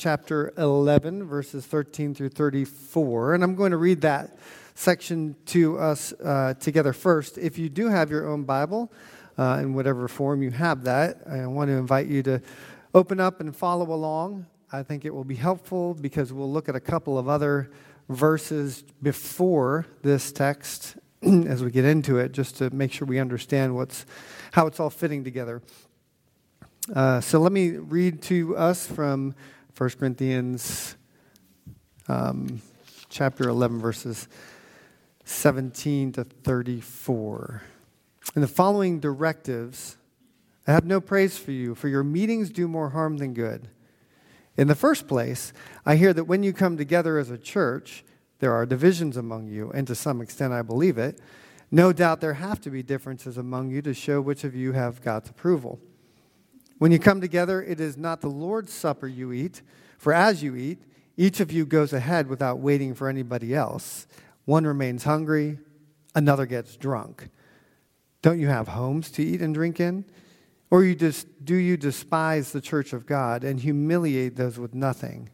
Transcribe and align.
chapter 0.00 0.50
11, 0.56 1.24
verses 1.24 1.66
13 1.66 2.14
through 2.14 2.30
34. 2.30 3.34
And 3.34 3.44
I'm 3.44 3.54
going 3.54 3.72
to 3.72 3.76
read 3.76 4.00
that 4.00 4.38
section 4.74 5.36
to 5.44 5.78
us 5.78 6.14
uh, 6.14 6.54
together 6.54 6.94
first. 6.94 7.36
If 7.36 7.58
you 7.58 7.68
do 7.68 7.88
have 7.88 8.10
your 8.10 8.26
own 8.26 8.44
Bible, 8.44 8.90
uh, 9.36 9.58
in 9.60 9.74
whatever 9.74 10.08
form 10.08 10.42
you 10.42 10.52
have 10.52 10.84
that, 10.84 11.18
I 11.28 11.46
want 11.48 11.68
to 11.68 11.74
invite 11.74 12.06
you 12.06 12.22
to 12.22 12.40
open 12.94 13.20
up 13.20 13.40
and 13.40 13.54
follow 13.54 13.92
along. 13.92 14.46
I 14.72 14.82
think 14.82 15.04
it 15.04 15.12
will 15.12 15.24
be 15.24 15.34
helpful 15.34 15.92
because 15.92 16.32
we'll 16.32 16.50
look 16.50 16.70
at 16.70 16.74
a 16.74 16.80
couple 16.80 17.18
of 17.18 17.28
other 17.28 17.70
verses 18.08 18.82
before 19.02 19.84
this 20.00 20.32
text 20.32 20.96
as 21.22 21.62
we 21.62 21.70
get 21.70 21.84
into 21.84 22.16
it, 22.16 22.32
just 22.32 22.56
to 22.56 22.70
make 22.70 22.90
sure 22.90 23.06
we 23.06 23.18
understand 23.18 23.76
what's, 23.76 24.06
how 24.52 24.66
it's 24.66 24.80
all 24.80 24.88
fitting 24.88 25.24
together. 25.24 25.60
Uh, 26.94 27.20
so 27.20 27.38
let 27.38 27.52
me 27.52 27.72
read 27.72 28.22
to 28.22 28.56
us 28.56 28.86
from 28.86 29.34
1 29.80 29.88
Corinthians 29.98 30.94
um, 32.06 32.60
chapter 33.08 33.48
11, 33.48 33.80
verses 33.80 34.28
17 35.24 36.12
to 36.12 36.24
34. 36.24 37.62
In 38.36 38.42
the 38.42 38.46
following 38.46 39.00
directives, 39.00 39.96
I 40.66 40.72
have 40.72 40.84
no 40.84 41.00
praise 41.00 41.38
for 41.38 41.52
you, 41.52 41.74
for 41.74 41.88
your 41.88 42.04
meetings 42.04 42.50
do 42.50 42.68
more 42.68 42.90
harm 42.90 43.16
than 43.16 43.32
good. 43.32 43.68
In 44.54 44.68
the 44.68 44.74
first 44.74 45.08
place, 45.08 45.54
I 45.86 45.96
hear 45.96 46.12
that 46.12 46.24
when 46.24 46.42
you 46.42 46.52
come 46.52 46.76
together 46.76 47.16
as 47.16 47.30
a 47.30 47.38
church, 47.38 48.04
there 48.40 48.52
are 48.52 48.66
divisions 48.66 49.16
among 49.16 49.46
you, 49.46 49.70
and 49.70 49.86
to 49.86 49.94
some 49.94 50.20
extent 50.20 50.52
I 50.52 50.60
believe 50.60 50.98
it. 50.98 51.18
No 51.70 51.94
doubt 51.94 52.20
there 52.20 52.34
have 52.34 52.60
to 52.60 52.70
be 52.70 52.82
differences 52.82 53.38
among 53.38 53.70
you 53.70 53.80
to 53.80 53.94
show 53.94 54.20
which 54.20 54.44
of 54.44 54.54
you 54.54 54.72
have 54.72 55.00
God's 55.00 55.30
approval. 55.30 55.80
When 56.80 56.92
you 56.92 56.98
come 56.98 57.20
together, 57.20 57.62
it 57.62 57.78
is 57.78 57.98
not 57.98 58.22
the 58.22 58.30
Lord's 58.30 58.72
supper 58.72 59.06
you 59.06 59.34
eat, 59.34 59.60
for 59.98 60.14
as 60.14 60.42
you 60.42 60.56
eat, 60.56 60.78
each 61.14 61.38
of 61.38 61.52
you 61.52 61.66
goes 61.66 61.92
ahead 61.92 62.26
without 62.26 62.60
waiting 62.60 62.94
for 62.94 63.06
anybody 63.06 63.54
else. 63.54 64.06
One 64.46 64.66
remains 64.66 65.04
hungry, 65.04 65.58
another 66.14 66.46
gets 66.46 66.78
drunk. 66.78 67.28
Don't 68.22 68.40
you 68.40 68.46
have 68.46 68.68
homes 68.68 69.10
to 69.10 69.22
eat 69.22 69.42
and 69.42 69.52
drink 69.52 69.78
in? 69.78 70.06
Or 70.70 70.82
you 70.82 70.94
just, 70.94 71.26
do 71.44 71.54
you 71.54 71.76
despise 71.76 72.50
the 72.50 72.62
church 72.62 72.94
of 72.94 73.04
God 73.04 73.44
and 73.44 73.60
humiliate 73.60 74.36
those 74.36 74.58
with 74.58 74.74
nothing? 74.74 75.28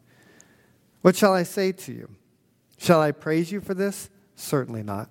What 1.03 1.15
shall 1.15 1.33
I 1.33 1.45
say 1.45 1.71
to 1.71 1.93
you? 1.93 2.11
Shall 2.77 3.01
I 3.01 3.13
praise 3.13 3.53
you 3.53 3.61
for 3.61 3.73
this? 3.73 4.11
Certainly 4.35 4.83
not. 4.83 5.11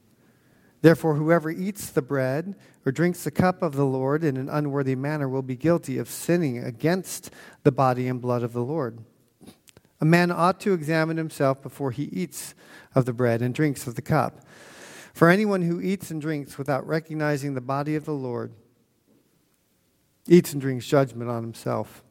Therefore, 0.81 1.15
whoever 1.15 1.51
eats 1.51 1.89
the 1.89 2.01
bread 2.01 2.55
or 2.85 2.91
drinks 2.91 3.23
the 3.23 3.31
cup 3.31 3.61
of 3.61 3.75
the 3.75 3.85
Lord 3.85 4.23
in 4.23 4.35
an 4.35 4.49
unworthy 4.49 4.95
manner 4.95 5.29
will 5.29 5.43
be 5.43 5.55
guilty 5.55 5.97
of 5.99 6.09
sinning 6.09 6.57
against 6.57 7.31
the 7.63 7.71
body 7.71 8.07
and 8.07 8.19
blood 8.19 8.41
of 8.41 8.53
the 8.53 8.63
Lord. 8.63 8.99
A 9.99 10.05
man 10.05 10.31
ought 10.31 10.59
to 10.61 10.73
examine 10.73 11.17
himself 11.17 11.61
before 11.61 11.91
he 11.91 12.05
eats 12.05 12.55
of 12.95 13.05
the 13.05 13.13
bread 13.13 13.43
and 13.43 13.53
drinks 13.53 13.85
of 13.85 13.93
the 13.93 14.01
cup. 14.01 14.43
For 15.13 15.29
anyone 15.29 15.61
who 15.61 15.79
eats 15.79 16.09
and 16.09 16.19
drinks 16.19 16.57
without 16.57 16.87
recognizing 16.87 17.53
the 17.53 17.61
body 17.61 17.95
of 17.95 18.05
the 18.05 18.13
Lord 18.13 18.51
eats 20.27 20.53
and 20.53 20.61
drinks 20.61 20.87
judgment 20.87 21.29
on 21.29 21.43
himself. 21.43 22.03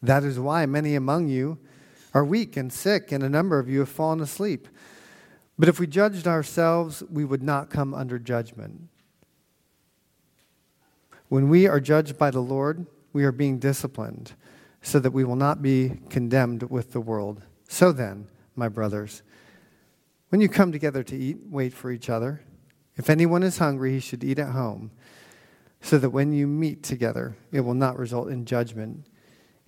That 0.00 0.22
is 0.22 0.38
why 0.38 0.66
many 0.66 0.94
among 0.94 1.28
you 1.28 1.58
are 2.14 2.24
weak 2.24 2.56
and 2.56 2.72
sick, 2.72 3.12
and 3.12 3.22
a 3.22 3.28
number 3.28 3.58
of 3.58 3.68
you 3.68 3.80
have 3.80 3.88
fallen 3.88 4.20
asleep. 4.20 4.68
But 5.58 5.68
if 5.68 5.80
we 5.80 5.86
judged 5.86 6.28
ourselves, 6.28 7.02
we 7.10 7.24
would 7.24 7.42
not 7.42 7.68
come 7.68 7.92
under 7.92 8.18
judgment. 8.18 8.88
When 11.28 11.48
we 11.48 11.66
are 11.66 11.80
judged 11.80 12.16
by 12.16 12.30
the 12.30 12.40
Lord, 12.40 12.86
we 13.12 13.24
are 13.24 13.32
being 13.32 13.58
disciplined 13.58 14.32
so 14.82 14.98
that 15.00 15.10
we 15.10 15.24
will 15.24 15.36
not 15.36 15.60
be 15.60 16.00
condemned 16.08 16.62
with 16.64 16.92
the 16.92 17.00
world. 17.00 17.42
So 17.68 17.90
then, 17.90 18.28
my 18.54 18.68
brothers, 18.68 19.22
when 20.28 20.40
you 20.40 20.48
come 20.48 20.72
together 20.72 21.02
to 21.02 21.16
eat, 21.16 21.38
wait 21.50 21.72
for 21.72 21.90
each 21.90 22.08
other. 22.08 22.42
If 22.96 23.10
anyone 23.10 23.42
is 23.42 23.58
hungry, 23.58 23.92
he 23.92 24.00
should 24.00 24.22
eat 24.22 24.38
at 24.38 24.50
home, 24.50 24.90
so 25.80 25.98
that 25.98 26.10
when 26.10 26.32
you 26.32 26.46
meet 26.46 26.82
together, 26.82 27.36
it 27.52 27.60
will 27.60 27.74
not 27.74 27.98
result 27.98 28.28
in 28.28 28.44
judgment. 28.44 29.06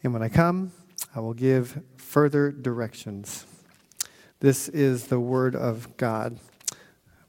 And 0.03 0.13
when 0.13 0.23
I 0.23 0.29
come, 0.29 0.73
I 1.15 1.21
will 1.21 1.35
give 1.35 1.81
further 1.97 2.51
directions. 2.51 3.47
This 4.41 4.71
is 4.71 5.09
the 5.09 5.21
word 5.21 5.55
of 5.55 5.99
God. 5.99 6.39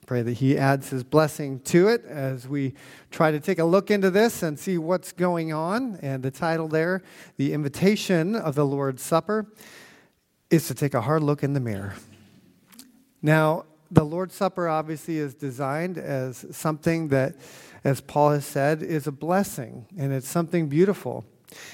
Pray 0.08 0.22
that 0.22 0.34
He 0.34 0.58
adds 0.58 0.90
His 0.92 1.04
blessing 1.04 1.60
to 1.62 1.90
it 1.90 2.06
as 2.06 2.48
we 2.48 2.74
try 3.12 3.32
to 3.32 3.40
take 3.40 3.60
a 3.60 3.66
look 3.66 3.92
into 3.92 4.10
this 4.10 4.42
and 4.44 4.58
see 4.58 4.78
what's 4.78 5.12
going 5.12 5.52
on. 5.52 6.00
And 6.02 6.24
the 6.24 6.32
title 6.32 6.70
there, 6.70 7.04
The 7.36 7.52
Invitation 7.52 8.34
of 8.34 8.56
the 8.56 8.66
Lord's 8.66 9.04
Supper, 9.04 9.46
is 10.50 10.68
to 10.68 10.74
take 10.74 10.94
a 10.94 11.02
hard 11.02 11.22
look 11.22 11.44
in 11.44 11.52
the 11.52 11.60
mirror. 11.60 11.96
Now, 13.22 13.66
the 13.92 14.06
Lord's 14.06 14.34
Supper 14.34 14.70
obviously 14.70 15.18
is 15.18 15.34
designed 15.34 15.98
as 15.98 16.46
something 16.52 17.10
that, 17.10 17.36
as 17.84 18.00
Paul 18.00 18.32
has 18.32 18.46
said, 18.46 18.82
is 18.82 19.06
a 19.06 19.12
blessing 19.12 19.86
and 19.98 20.14
it's 20.14 20.30
something 20.30 20.70
beautiful. 20.70 21.26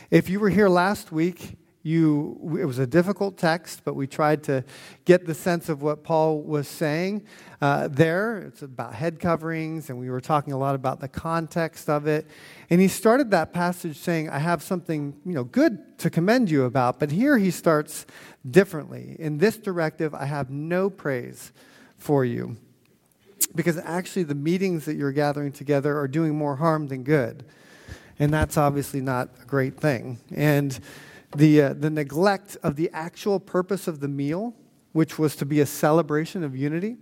If 0.09 0.30
you 0.30 0.40
were 0.40 0.50
here 0.50 0.68
last 0.68 1.12
week, 1.12 1.58
you, 1.88 2.58
it 2.59 2.66
was 2.66 2.80
a 2.80 2.86
difficult 2.86 3.38
text, 3.38 3.84
but 3.86 3.96
we 3.96 4.08
tried 4.08 4.44
to 4.44 4.66
get 5.06 5.25
the 5.25 5.34
sense 5.34 5.70
of 5.70 5.81
what 5.81 6.03
Paul 6.03 6.42
was 6.42 6.68
saying 6.68 7.24
uh, 7.62 7.88
there. 7.88 8.40
It's 8.40 8.62
about 8.62 8.94
head 8.94 9.22
coverings, 9.22 9.90
and 9.90 9.98
we 9.98 10.09
were 10.09 10.20
talking 10.20 10.52
a 10.52 10.58
lot 10.58 10.75
about 10.75 11.00
the 11.00 11.08
context 11.08 11.90
of 11.90 12.06
it. 12.06 12.28
And 12.70 12.81
he 12.81 12.90
started 12.90 13.31
that 13.31 13.53
passage 13.53 13.98
saying, 13.98 14.30
I 14.30 14.40
have 14.40 14.62
something 14.62 15.16
you 15.25 15.31
know, 15.31 15.46
good 15.46 15.98
to 16.00 16.09
commend 16.09 16.52
you 16.52 16.66
about. 16.66 17.00
But 17.00 17.09
here 17.09 17.38
he 17.38 17.52
starts 17.52 18.06
differently. 18.50 19.16
In 19.18 19.38
this 19.38 19.56
directive, 19.56 20.14
I 20.14 20.25
have 20.25 20.50
no 20.50 20.90
praise 20.90 21.54
for 21.98 22.25
you. 22.25 22.58
Because 23.56 23.78
actually, 23.78 24.24
the 24.24 24.36
meetings 24.36 24.84
that 24.86 24.98
you're 24.98 25.14
gathering 25.14 25.54
together 25.54 25.98
are 25.98 26.08
doing 26.09 26.36
more 26.36 26.58
harm 26.58 26.88
than 26.88 27.04
good. 27.04 27.46
And 28.19 28.34
that's 28.34 28.58
obviously 28.58 29.00
not 29.00 29.30
a 29.42 29.46
great 29.46 29.78
thing. 29.80 30.18
And 30.36 30.78
the, 31.35 31.61
uh, 31.61 31.73
the 31.73 31.89
neglect 31.89 32.57
of 32.63 32.75
the 32.75 32.89
actual 32.93 33.39
purpose 33.39 33.88
of 33.88 33.99
the 33.99 34.07
meal, 34.07 34.55
which 34.93 35.19
was 35.19 35.35
to 35.38 35.45
be 35.45 35.59
a 35.59 35.65
celebration 35.65 36.43
of 36.43 36.55
unity, 36.55 36.97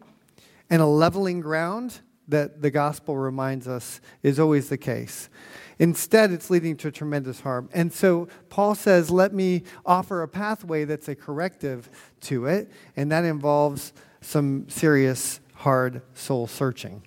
and 0.69 0.81
a 0.81 0.85
leveling 0.85 1.41
ground 1.41 1.99
that 2.27 2.61
the 2.61 2.71
gospel 2.71 3.17
reminds 3.17 3.67
us 3.67 4.01
is 4.23 4.39
always 4.39 4.69
the 4.69 4.77
case. 4.77 5.29
Instead, 5.77 6.31
it's 6.31 6.49
leading 6.49 6.75
to 6.77 6.91
tremendous 6.91 7.41
harm. 7.41 7.69
And 7.73 7.91
so 7.91 8.27
Paul 8.49 8.75
says, 8.75 9.11
let 9.11 9.33
me 9.33 9.63
offer 9.85 10.23
a 10.23 10.27
pathway 10.27 10.85
that's 10.85 11.07
a 11.07 11.15
corrective 11.15 11.89
to 12.21 12.45
it, 12.45 12.71
and 12.95 13.11
that 13.11 13.25
involves 13.25 13.93
some 14.21 14.67
serious, 14.69 15.39
hard 15.53 16.01
soul 16.13 16.47
searching. 16.47 17.03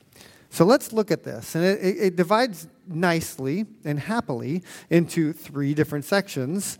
So 0.51 0.65
let's 0.65 0.93
look 0.93 1.11
at 1.11 1.25
this. 1.25 1.55
And 1.55 1.65
it, 1.65 1.79
it, 1.83 2.17
divides 2.17 2.69
nicely 2.87 3.67
and 3.85 3.99
happily 4.01 4.63
into 4.89 5.33
three 5.33 5.75
different 5.75 6.05
sections 6.05 6.79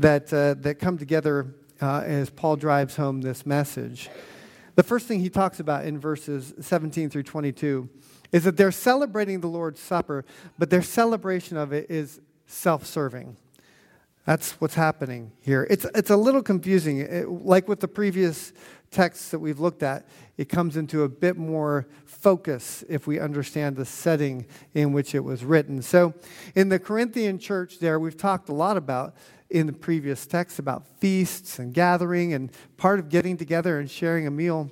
that, 0.00 0.32
uh, 0.32 0.54
that 0.54 0.78
come 0.78 0.96
together 0.96 1.54
uh, 1.82 2.00
as 2.00 2.30
Paul 2.30 2.56
drives 2.56 2.96
home 2.96 3.20
this 3.20 3.44
message. 3.44 4.08
The 4.74 4.82
first 4.82 5.06
thing 5.06 5.20
he 5.20 5.28
talks 5.28 5.60
about 5.60 5.84
in 5.84 5.98
verses 6.00 6.54
17 6.58 7.10
through 7.10 7.24
22 7.24 7.88
is 8.32 8.44
that 8.44 8.56
they're 8.56 8.72
celebrating 8.72 9.40
the 9.40 9.46
Lord's 9.46 9.78
Supper, 9.78 10.24
but 10.58 10.70
their 10.70 10.82
celebration 10.82 11.58
of 11.58 11.72
it 11.72 11.90
is 11.90 12.20
self 12.46 12.86
serving. 12.86 13.36
That's 14.24 14.52
what's 14.52 14.74
happening 14.74 15.32
here. 15.40 15.66
It's, 15.68 15.84
it's 15.94 16.10
a 16.10 16.16
little 16.16 16.42
confusing. 16.42 17.00
It, 17.00 17.28
like 17.28 17.68
with 17.68 17.80
the 17.80 17.88
previous 17.88 18.52
texts 18.90 19.30
that 19.30 19.38
we've 19.38 19.60
looked 19.60 19.82
at, 19.82 20.06
it 20.38 20.48
comes 20.48 20.76
into 20.76 21.02
a 21.02 21.08
bit 21.08 21.36
more 21.36 21.86
focus 22.06 22.84
if 22.88 23.06
we 23.06 23.18
understand 23.18 23.76
the 23.76 23.84
setting 23.84 24.46
in 24.72 24.92
which 24.92 25.14
it 25.14 25.20
was 25.24 25.44
written. 25.44 25.82
So, 25.82 26.14
in 26.54 26.70
the 26.70 26.78
Corinthian 26.78 27.38
church, 27.38 27.80
there, 27.80 27.98
we've 28.00 28.16
talked 28.16 28.48
a 28.48 28.54
lot 28.54 28.76
about 28.76 29.14
in 29.50 29.66
the 29.66 29.72
previous 29.72 30.26
text 30.26 30.58
about 30.58 30.86
feasts 30.98 31.58
and 31.58 31.74
gathering, 31.74 32.32
and 32.32 32.50
part 32.76 32.98
of 32.98 33.08
getting 33.08 33.36
together 33.36 33.78
and 33.78 33.90
sharing 33.90 34.26
a 34.26 34.30
meal 34.30 34.70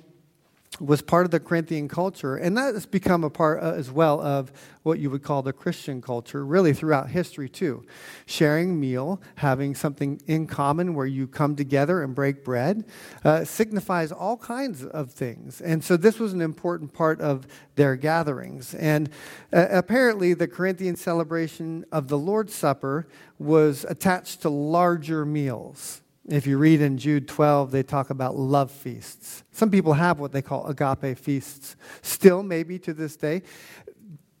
was 0.79 1.01
part 1.01 1.25
of 1.25 1.31
the 1.31 1.39
Corinthian 1.39 1.87
culture, 1.87 2.35
and 2.35 2.57
that 2.57 2.73
has 2.73 2.85
become 2.85 3.23
a 3.23 3.29
part 3.29 3.61
uh, 3.61 3.73
as 3.73 3.91
well 3.91 4.21
of 4.21 4.51
what 4.83 4.99
you 4.99 5.09
would 5.09 5.23
call 5.23 5.41
the 5.41 5.53
Christian 5.53 6.01
culture, 6.01 6.45
really 6.45 6.73
throughout 6.73 7.09
history 7.09 7.49
too. 7.49 7.85
Sharing 8.25 8.79
meal, 8.79 9.21
having 9.35 9.75
something 9.75 10.21
in 10.25 10.47
common 10.47 10.93
where 10.93 11.05
you 11.05 11.27
come 11.27 11.55
together 11.55 12.01
and 12.01 12.15
break 12.15 12.43
bread, 12.43 12.85
uh, 13.23 13.43
signifies 13.43 14.11
all 14.11 14.37
kinds 14.37 14.85
of 14.85 15.11
things. 15.11 15.61
And 15.61 15.83
so 15.83 15.97
this 15.97 16.19
was 16.19 16.33
an 16.33 16.41
important 16.41 16.93
part 16.93 17.19
of 17.21 17.45
their 17.75 17.95
gatherings. 17.95 18.73
And 18.75 19.09
uh, 19.51 19.67
apparently, 19.69 20.33
the 20.33 20.47
Corinthian 20.47 20.95
celebration 20.95 21.85
of 21.91 22.07
the 22.07 22.17
Lord's 22.17 22.55
Supper 22.55 23.07
was 23.37 23.85
attached 23.89 24.41
to 24.41 24.49
larger 24.49 25.25
meals. 25.25 26.01
If 26.27 26.45
you 26.45 26.57
read 26.57 26.81
in 26.81 26.97
Jude 26.97 27.27
12, 27.27 27.71
they 27.71 27.83
talk 27.83 28.09
about 28.09 28.35
love 28.35 28.71
feasts. 28.71 29.43
Some 29.51 29.71
people 29.71 29.93
have 29.93 30.19
what 30.19 30.31
they 30.31 30.41
call 30.41 30.67
agape 30.67 31.17
feasts, 31.17 31.75
still, 32.01 32.43
maybe 32.43 32.77
to 32.79 32.93
this 32.93 33.15
day. 33.15 33.41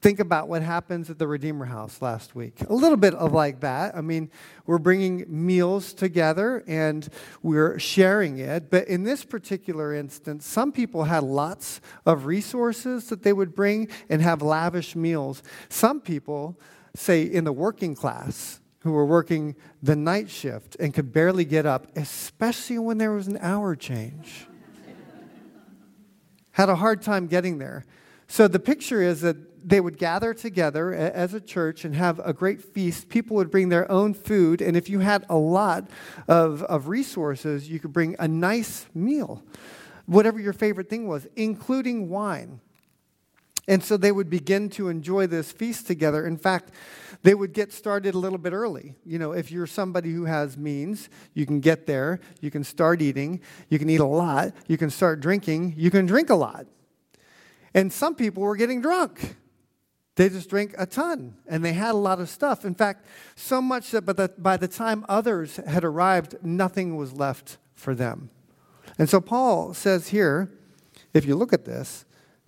Think 0.01 0.19
about 0.19 0.47
what 0.47 0.61
happens 0.61 1.09
at 1.09 1.19
the 1.19 1.27
Redeemer 1.27 1.65
House 1.65 2.01
last 2.01 2.33
week. 2.33 2.61
A 2.69 2.73
little 2.73 2.97
bit 2.97 3.13
of 3.15 3.33
like 3.33 3.59
that. 3.61 3.97
I 3.97 4.01
mean, 4.01 4.31
we're 4.65 4.77
bringing 4.77 5.25
meals 5.27 5.91
together 5.91 6.63
and 6.67 7.07
we're 7.41 7.77
sharing 7.79 8.37
it. 8.37 8.69
But 8.69 8.87
in 8.87 9.03
this 9.03 9.25
particular 9.25 9.93
instance, 9.93 10.45
some 10.45 10.71
people 10.71 11.03
had 11.03 11.23
lots 11.23 11.81
of 12.05 12.27
resources 12.27 13.09
that 13.09 13.23
they 13.23 13.33
would 13.33 13.53
bring 13.53 13.89
and 14.09 14.21
have 14.21 14.41
lavish 14.41 14.95
meals. 14.95 15.43
Some 15.67 15.99
people, 15.99 16.57
say 16.95 17.23
in 17.23 17.43
the 17.43 17.51
working 17.51 17.93
class, 17.93 18.61
who 18.79 18.91
were 18.91 19.05
working 19.05 19.55
the 19.83 19.95
night 19.95 20.29
shift 20.29 20.75
and 20.79 20.93
could 20.93 21.11
barely 21.11 21.45
get 21.45 21.65
up, 21.65 21.87
especially 21.95 22.79
when 22.79 22.97
there 22.97 23.11
was 23.11 23.27
an 23.27 23.37
hour 23.41 23.75
change. 23.75 24.47
Had 26.51 26.69
a 26.69 26.75
hard 26.75 27.01
time 27.01 27.27
getting 27.27 27.57
there. 27.57 27.85
So 28.27 28.47
the 28.47 28.59
picture 28.59 29.01
is 29.01 29.21
that 29.21 29.67
they 29.67 29.81
would 29.81 29.97
gather 29.97 30.33
together 30.33 30.93
as 30.93 31.33
a 31.33 31.41
church 31.41 31.83
and 31.83 31.95
have 31.95 32.19
a 32.23 32.31
great 32.31 32.61
feast. 32.61 33.09
People 33.09 33.35
would 33.37 33.51
bring 33.51 33.69
their 33.69 33.91
own 33.91 34.13
food, 34.13 34.61
and 34.61 34.77
if 34.77 34.89
you 34.89 34.99
had 34.99 35.25
a 35.29 35.35
lot 35.35 35.89
of, 36.27 36.63
of 36.63 36.87
resources, 36.87 37.69
you 37.69 37.79
could 37.79 37.91
bring 37.91 38.15
a 38.19 38.27
nice 38.27 38.85
meal, 38.93 39.43
whatever 40.05 40.39
your 40.39 40.53
favorite 40.53 40.89
thing 40.89 41.07
was, 41.07 41.27
including 41.35 42.09
wine. 42.09 42.61
And 43.69 43.83
so 43.83 43.97
they 43.97 44.11
would 44.11 44.31
begin 44.31 44.67
to 44.71 44.89
enjoy 44.89 45.27
this 45.27 45.51
feast 45.51 45.85
together. 45.85 46.25
In 46.25 46.37
fact, 46.37 46.71
they 47.21 47.35
would 47.35 47.53
get 47.53 47.71
started 47.71 48.15
a 48.15 48.17
little 48.17 48.39
bit 48.39 48.51
early. 48.51 48.95
You 49.05 49.19
know, 49.19 49.31
if 49.31 49.51
you're 49.51 49.67
somebody 49.67 50.11
who 50.11 50.25
has 50.25 50.57
means, 50.57 51.07
you 51.35 51.45
can 51.45 51.59
get 51.59 51.85
there, 51.85 52.19
you 52.41 52.49
can 52.49 52.63
start 52.63 52.99
eating, 52.99 53.41
you 53.69 53.77
can 53.77 53.87
eat 53.87 53.99
a 53.99 54.05
lot, 54.05 54.53
you 54.67 54.75
can 54.75 54.89
start 54.89 55.19
drinking, 55.19 55.75
you 55.77 55.91
can 55.91 56.07
drink 56.07 56.31
a 56.31 56.35
lot. 56.35 56.65
And 57.75 57.93
some 57.93 58.15
people 58.15 58.41
were 58.41 58.55
getting 58.55 58.81
drunk. 58.81 59.35
They 60.15 60.29
just 60.29 60.49
drank 60.49 60.73
a 60.75 60.87
ton 60.87 61.35
and 61.47 61.63
they 61.63 61.73
had 61.73 61.91
a 61.91 61.97
lot 61.97 62.19
of 62.19 62.27
stuff. 62.27 62.65
In 62.65 62.73
fact, 62.73 63.05
so 63.35 63.61
much 63.61 63.91
that 63.91 64.01
by 64.01 64.13
the, 64.13 64.33
by 64.35 64.57
the 64.57 64.67
time 64.67 65.05
others 65.07 65.57
had 65.57 65.83
arrived, 65.83 66.35
nothing 66.41 66.97
was 66.97 67.13
left 67.13 67.57
for 67.75 67.93
them. 67.93 68.31
And 68.97 69.07
so 69.07 69.21
Paul 69.21 69.75
says 69.75 70.07
here, 70.07 70.51
if 71.13 71.25
you 71.25 71.35
look 71.35 71.53
at 71.53 71.65
this 71.65 72.05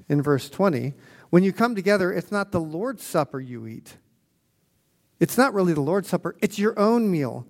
in 0.09 0.21
verse 0.21 0.49
20, 0.49 0.93
when 1.31 1.43
you 1.43 1.51
come 1.51 1.75
together, 1.75 2.13
it's 2.13 2.31
not 2.31 2.51
the 2.51 2.61
Lord's 2.61 3.03
Supper 3.03 3.39
you 3.39 3.65
eat. 3.65 3.97
It's 5.19 5.37
not 5.37 5.53
really 5.53 5.73
the 5.73 5.81
Lord's 5.81 6.09
Supper, 6.09 6.35
it's 6.41 6.59
your 6.59 6.77
own 6.77 7.09
meal. 7.09 7.47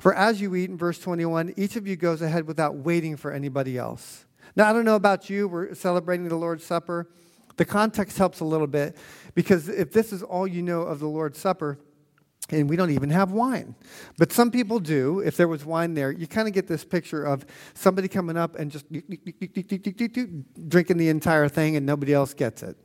For 0.00 0.14
as 0.14 0.40
you 0.40 0.56
eat, 0.56 0.70
in 0.70 0.76
verse 0.76 0.98
21, 0.98 1.54
each 1.56 1.76
of 1.76 1.86
you 1.86 1.94
goes 1.94 2.22
ahead 2.22 2.48
without 2.48 2.76
waiting 2.76 3.16
for 3.16 3.30
anybody 3.30 3.78
else. 3.78 4.24
Now, 4.56 4.68
I 4.68 4.72
don't 4.72 4.84
know 4.84 4.96
about 4.96 5.30
you, 5.30 5.46
we're 5.46 5.74
celebrating 5.74 6.28
the 6.28 6.36
Lord's 6.36 6.64
Supper. 6.64 7.08
The 7.56 7.64
context 7.64 8.18
helps 8.18 8.40
a 8.40 8.44
little 8.44 8.66
bit 8.66 8.96
because 9.34 9.68
if 9.68 9.92
this 9.92 10.12
is 10.12 10.22
all 10.22 10.46
you 10.46 10.62
know 10.62 10.82
of 10.82 10.98
the 10.98 11.06
Lord's 11.06 11.38
Supper, 11.38 11.78
and 12.50 12.68
we 12.68 12.76
don't 12.76 12.90
even 12.90 13.10
have 13.10 13.32
wine. 13.32 13.74
But 14.18 14.32
some 14.32 14.50
people 14.50 14.78
do. 14.78 15.20
If 15.20 15.36
there 15.36 15.48
was 15.48 15.64
wine 15.64 15.94
there, 15.94 16.10
you 16.10 16.26
kind 16.26 16.48
of 16.48 16.54
get 16.54 16.66
this 16.66 16.84
picture 16.84 17.24
of 17.24 17.46
somebody 17.74 18.08
coming 18.08 18.36
up 18.36 18.56
and 18.56 18.70
just 18.70 18.86
drinking 18.90 20.96
the 20.96 21.08
entire 21.08 21.48
thing 21.48 21.76
and 21.76 21.86
nobody 21.86 22.12
else 22.12 22.34
gets 22.34 22.62
it. 22.62 22.76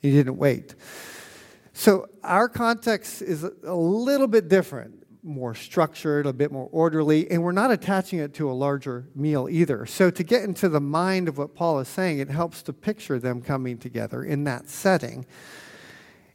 He 0.00 0.10
didn't 0.10 0.36
wait. 0.36 0.74
So 1.72 2.06
our 2.22 2.48
context 2.48 3.20
is 3.22 3.44
a 3.44 3.74
little 3.74 4.28
bit 4.28 4.48
different, 4.48 5.04
more 5.22 5.54
structured, 5.54 6.26
a 6.26 6.32
bit 6.32 6.50
more 6.50 6.68
orderly, 6.72 7.30
and 7.30 7.42
we're 7.42 7.52
not 7.52 7.70
attaching 7.70 8.18
it 8.18 8.32
to 8.34 8.50
a 8.50 8.52
larger 8.52 9.08
meal 9.14 9.48
either. 9.50 9.84
So 9.84 10.10
to 10.10 10.22
get 10.22 10.42
into 10.44 10.68
the 10.68 10.80
mind 10.80 11.28
of 11.28 11.36
what 11.36 11.54
Paul 11.54 11.78
is 11.80 11.88
saying, 11.88 12.18
it 12.18 12.30
helps 12.30 12.62
to 12.62 12.72
picture 12.72 13.18
them 13.18 13.42
coming 13.42 13.76
together 13.76 14.24
in 14.24 14.44
that 14.44 14.68
setting. 14.70 15.26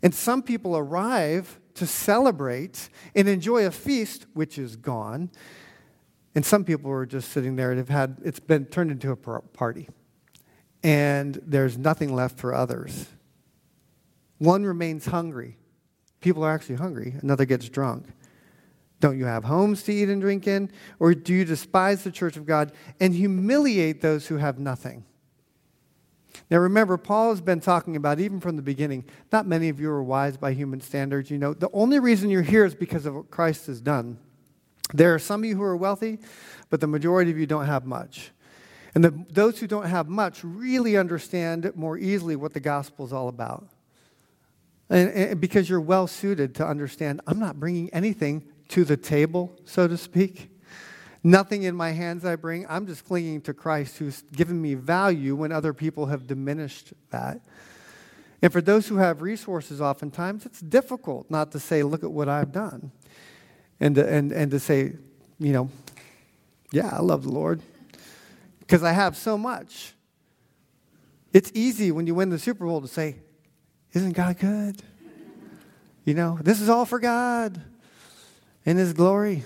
And 0.04 0.14
some 0.14 0.44
people 0.44 0.78
arrive 0.78 1.60
to 1.76 1.88
celebrate 1.88 2.90
and 3.16 3.28
enjoy 3.28 3.66
a 3.66 3.72
feast 3.72 4.26
which 4.34 4.58
is 4.58 4.76
gone. 4.76 5.32
And 6.36 6.46
some 6.46 6.64
people 6.64 6.92
are 6.92 7.06
just 7.06 7.32
sitting 7.32 7.56
there 7.56 7.72
and 7.72 7.80
have 7.80 7.90
had 7.90 8.18
it's 8.24 8.40
been 8.40 8.66
turned 8.66 8.92
into 8.92 9.12
a 9.12 9.16
party. 9.16 9.90
And 10.84 11.40
there's 11.46 11.78
nothing 11.78 12.14
left 12.14 12.38
for 12.38 12.54
others. 12.54 13.08
One 14.42 14.64
remains 14.64 15.06
hungry. 15.06 15.56
People 16.20 16.44
are 16.44 16.52
actually 16.52 16.78
hungry. 16.78 17.14
Another 17.22 17.46
gets 17.46 17.70
drunk. 17.70 18.08
Don't 19.00 19.20
you 19.20 19.26
have 19.26 19.44
homes 19.44 19.84
to 19.84 19.94
eat 19.94 20.10
and 20.10 20.20
drink 20.20 20.48
in? 20.48 20.72
Or 20.98 21.14
do 21.14 21.32
you 21.32 21.46
despise 21.46 22.04
the 22.04 22.12
church 22.12 22.38
of 22.38 22.48
God 22.48 22.72
and 23.00 23.14
humiliate 23.14 24.02
those 24.02 24.26
who 24.26 24.38
have 24.38 24.58
nothing? 24.58 25.06
Now 26.50 26.58
remember, 26.58 26.98
Paul 26.98 27.30
has 27.30 27.40
been 27.40 27.60
talking 27.60 27.96
about, 27.96 28.20
even 28.20 28.40
from 28.40 28.56
the 28.56 28.64
beginning, 28.64 29.06
not 29.32 29.46
many 29.46 29.70
of 29.70 29.80
you 29.80 29.92
are 29.92 30.02
wise 30.02 30.38
by 30.38 30.54
human 30.54 30.82
standards. 30.82 31.30
You 31.30 31.38
know, 31.38 31.54
the 31.54 31.70
only 31.72 32.00
reason 32.00 32.32
you're 32.32 32.42
here 32.42 32.66
is 32.66 32.74
because 32.74 33.06
of 33.06 33.14
what 33.14 33.30
Christ 33.30 33.68
has 33.68 33.80
done. 33.80 34.18
There 34.92 35.14
are 35.14 35.20
some 35.20 35.44
of 35.44 35.50
you 35.50 35.56
who 35.56 35.62
are 35.62 35.78
wealthy, 35.78 36.18
but 36.72 36.82
the 36.82 36.88
majority 36.88 37.30
of 37.30 37.38
you 37.38 37.46
don't 37.46 37.68
have 37.68 37.86
much. 37.86 38.32
And 38.96 39.04
the, 39.04 39.24
those 39.30 39.60
who 39.60 39.68
don't 39.68 39.86
have 39.86 40.10
much 40.10 40.44
really 40.44 40.98
understand 40.98 41.72
more 41.76 41.96
easily 41.96 42.36
what 42.36 42.56
the 42.56 42.60
gospel 42.60 43.06
is 43.06 43.14
all 43.14 43.28
about. 43.28 43.68
And, 44.92 45.10
and 45.10 45.42
because 45.42 45.70
you're 45.70 45.80
well 45.80 46.06
suited 46.06 46.54
to 46.56 46.68
understand, 46.68 47.22
I'm 47.26 47.40
not 47.40 47.60
bringing 47.60 47.90
anything 47.92 48.44
to 48.68 48.84
the 48.84 48.98
table, 48.98 49.58
so 49.64 49.88
to 49.88 49.96
speak. 49.98 50.50
Nothing 51.24 51.64
in 51.64 51.76
my 51.76 51.92
hands 51.92 52.26
I 52.26 52.36
bring. 52.36 52.66
I'm 52.68 52.86
just 52.86 53.06
clinging 53.06 53.42
to 53.42 53.54
Christ 53.54 53.98
who's 54.00 54.24
given 54.34 54.62
me 54.62 54.74
value 54.74 55.36
when 55.36 55.54
other 55.54 55.74
people 55.74 56.08
have 56.08 56.28
diminished 56.28 56.94
that. 57.12 57.40
And 58.42 58.52
for 58.52 58.60
those 58.60 58.88
who 58.88 58.98
have 58.98 59.22
resources, 59.22 59.80
oftentimes 59.80 60.46
it's 60.46 60.60
difficult 60.60 61.32
not 61.32 61.54
to 61.54 61.60
say, 61.60 61.84
look 61.84 62.04
at 62.04 62.12
what 62.12 62.28
I've 62.28 62.52
done. 62.52 62.92
And 63.80 63.96
to, 63.96 64.08
and, 64.08 64.32
and 64.32 64.52
to 64.52 64.60
say, 64.60 64.94
you 65.40 65.54
know, 65.54 65.70
yeah, 66.72 66.90
I 66.92 67.00
love 67.00 67.24
the 67.24 67.32
Lord 67.32 67.62
because 68.60 68.84
I 68.84 68.92
have 68.92 69.16
so 69.16 69.38
much. 69.38 69.94
It's 71.32 71.52
easy 71.54 71.92
when 71.92 72.08
you 72.08 72.16
win 72.16 72.30
the 72.30 72.40
Super 72.40 72.66
Bowl 72.66 72.82
to 72.82 72.88
say, 72.88 73.16
isn't 73.94 74.14
God 74.14 74.40
good? 74.40 74.82
You 76.04 76.14
know, 76.14 76.40
this 76.42 76.62
is 76.62 76.70
all 76.70 76.86
for 76.86 77.00
God 77.00 77.62
and 78.66 78.78
His 78.78 78.94
glory. 78.94 79.44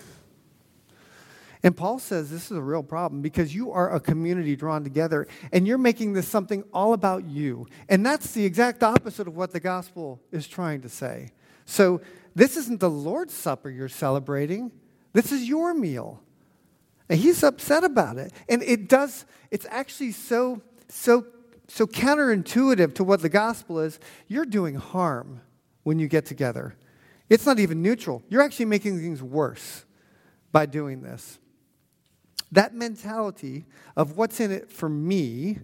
And 1.63 1.75
Paul 1.75 1.97
says 1.97 2.29
this 2.29 2.51
is 2.51 2.57
a 2.57 2.61
real 2.61 2.83
problem 2.83 3.23
because 3.23 3.55
you 3.55 3.71
are 3.71 3.91
a 3.93 3.99
community 3.99 4.55
drawn 4.55 4.83
together 4.83 5.27
and 5.51 5.65
you're 5.65 5.79
making 5.79 6.13
this 6.13 6.27
something 6.27 6.63
all 6.71 6.93
about 6.93 7.25
you. 7.25 7.65
And 7.89 8.05
that's 8.05 8.33
the 8.33 8.45
exact 8.45 8.83
opposite 8.83 9.27
of 9.27 9.35
what 9.35 9.51
the 9.51 9.59
gospel 9.59 10.21
is 10.31 10.47
trying 10.47 10.81
to 10.81 10.89
say. 10.89 11.31
So, 11.65 12.01
this 12.35 12.57
isn't 12.57 12.81
the 12.81 12.89
Lord's 12.89 13.33
Supper 13.33 13.69
you're 13.69 13.89
celebrating, 13.89 14.71
this 15.13 15.31
is 15.31 15.47
your 15.47 15.73
meal. 15.73 16.21
And 17.09 17.19
he's 17.19 17.43
upset 17.43 17.83
about 17.83 18.17
it. 18.17 18.31
And 18.49 18.61
it 18.63 18.89
does, 18.89 19.25
it's 19.51 19.65
actually 19.69 20.11
so, 20.11 20.61
so 20.89 21.25
so 21.67 21.87
counterintuitive 21.87 22.95
to 22.95 23.03
what 23.03 23.21
the 23.21 23.29
gospel 23.29 23.79
is, 23.79 23.99
you're 24.27 24.45
doing 24.45 24.75
harm 24.75 25.41
when 25.83 25.99
you 25.99 26.07
get 26.07 26.25
together. 26.25 26.75
It's 27.29 27.45
not 27.45 27.59
even 27.59 27.81
neutral. 27.81 28.23
You're 28.29 28.41
actually 28.41 28.65
making 28.65 28.99
things 28.99 29.21
worse 29.21 29.85
by 30.51 30.65
doing 30.65 31.01
this. 31.01 31.39
That 32.51 32.73
mentality 32.73 33.65
of 33.95 34.17
what's 34.17 34.39
in 34.39 34.51
it 34.51 34.71
for 34.71 34.87
me 34.87 35.59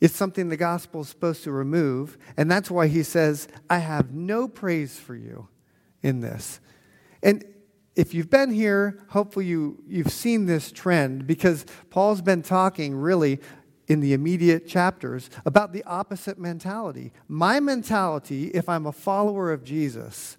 is 0.00 0.12
something 0.12 0.48
the 0.48 0.56
gospel 0.56 1.02
is 1.02 1.08
supposed 1.08 1.44
to 1.44 1.52
remove. 1.52 2.18
And 2.36 2.50
that's 2.50 2.70
why 2.70 2.88
he 2.88 3.02
says, 3.02 3.46
I 3.70 3.78
have 3.78 4.12
no 4.12 4.48
praise 4.48 4.98
for 4.98 5.14
you 5.14 5.48
in 6.02 6.20
this. 6.20 6.58
And 7.22 7.44
if 7.94 8.14
you've 8.14 8.30
been 8.30 8.50
here, 8.50 8.98
hopefully 9.10 9.46
you, 9.46 9.82
you've 9.86 10.10
seen 10.10 10.46
this 10.46 10.72
trend 10.72 11.26
because 11.26 11.66
Paul's 11.90 12.22
been 12.22 12.42
talking 12.42 12.96
really 12.96 13.38
in 13.92 14.00
the 14.00 14.14
immediate 14.14 14.66
chapters 14.66 15.28
about 15.44 15.74
the 15.74 15.84
opposite 15.84 16.38
mentality. 16.38 17.12
My 17.28 17.60
mentality, 17.60 18.46
if 18.54 18.66
I'm 18.66 18.86
a 18.86 18.92
follower 18.92 19.52
of 19.52 19.64
Jesus, 19.64 20.38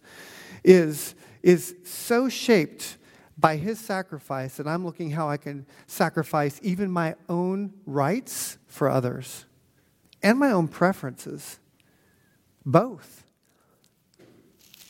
is, 0.64 1.14
is 1.44 1.76
so 1.84 2.30
shaped 2.30 2.98
by 3.38 3.58
his 3.58 3.80
sacrifice 3.80 4.58
that 4.58 4.68
I'm 4.68 4.84
looking 4.84 5.12
how 5.12 5.30
I 5.30 5.38
can 5.38 5.68
sacrifice 5.86 6.60
even 6.64 6.90
my 6.90 7.14
own 7.30 7.74
rights 7.86 8.58
for 8.66 8.90
others. 8.90 9.46
and 10.24 10.40
my 10.40 10.52
own 10.52 10.68
preferences. 10.68 11.60
Both. 12.66 13.26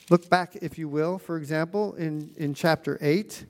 Look 0.10 0.30
back, 0.30 0.56
if 0.62 0.78
you 0.78 0.88
will, 0.88 1.18
for 1.18 1.38
example, 1.38 1.96
in, 1.96 2.32
in 2.38 2.54
chapter 2.54 2.98
8. 3.02 3.46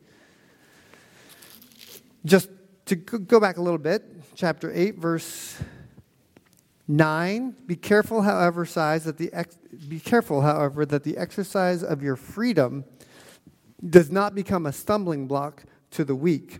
Just 2.25 2.49
to 2.85 2.95
go 2.95 3.39
back 3.39 3.57
a 3.57 3.61
little 3.61 3.77
bit, 3.77 4.03
chapter 4.35 4.71
8, 4.73 4.97
verse 4.97 5.57
9. 6.87 7.55
Be 7.65 7.75
careful, 7.75 8.21
however, 8.21 8.65
size 8.65 9.05
that 9.05 9.17
the 9.17 9.31
ex- 9.31 9.57
be 9.87 9.99
careful, 9.99 10.41
however, 10.41 10.85
that 10.85 11.03
the 11.03 11.17
exercise 11.17 11.83
of 11.83 12.03
your 12.03 12.15
freedom 12.15 12.83
does 13.87 14.11
not 14.11 14.35
become 14.35 14.65
a 14.65 14.73
stumbling 14.73 15.27
block 15.27 15.63
to 15.91 16.03
the 16.03 16.15
weak. 16.15 16.59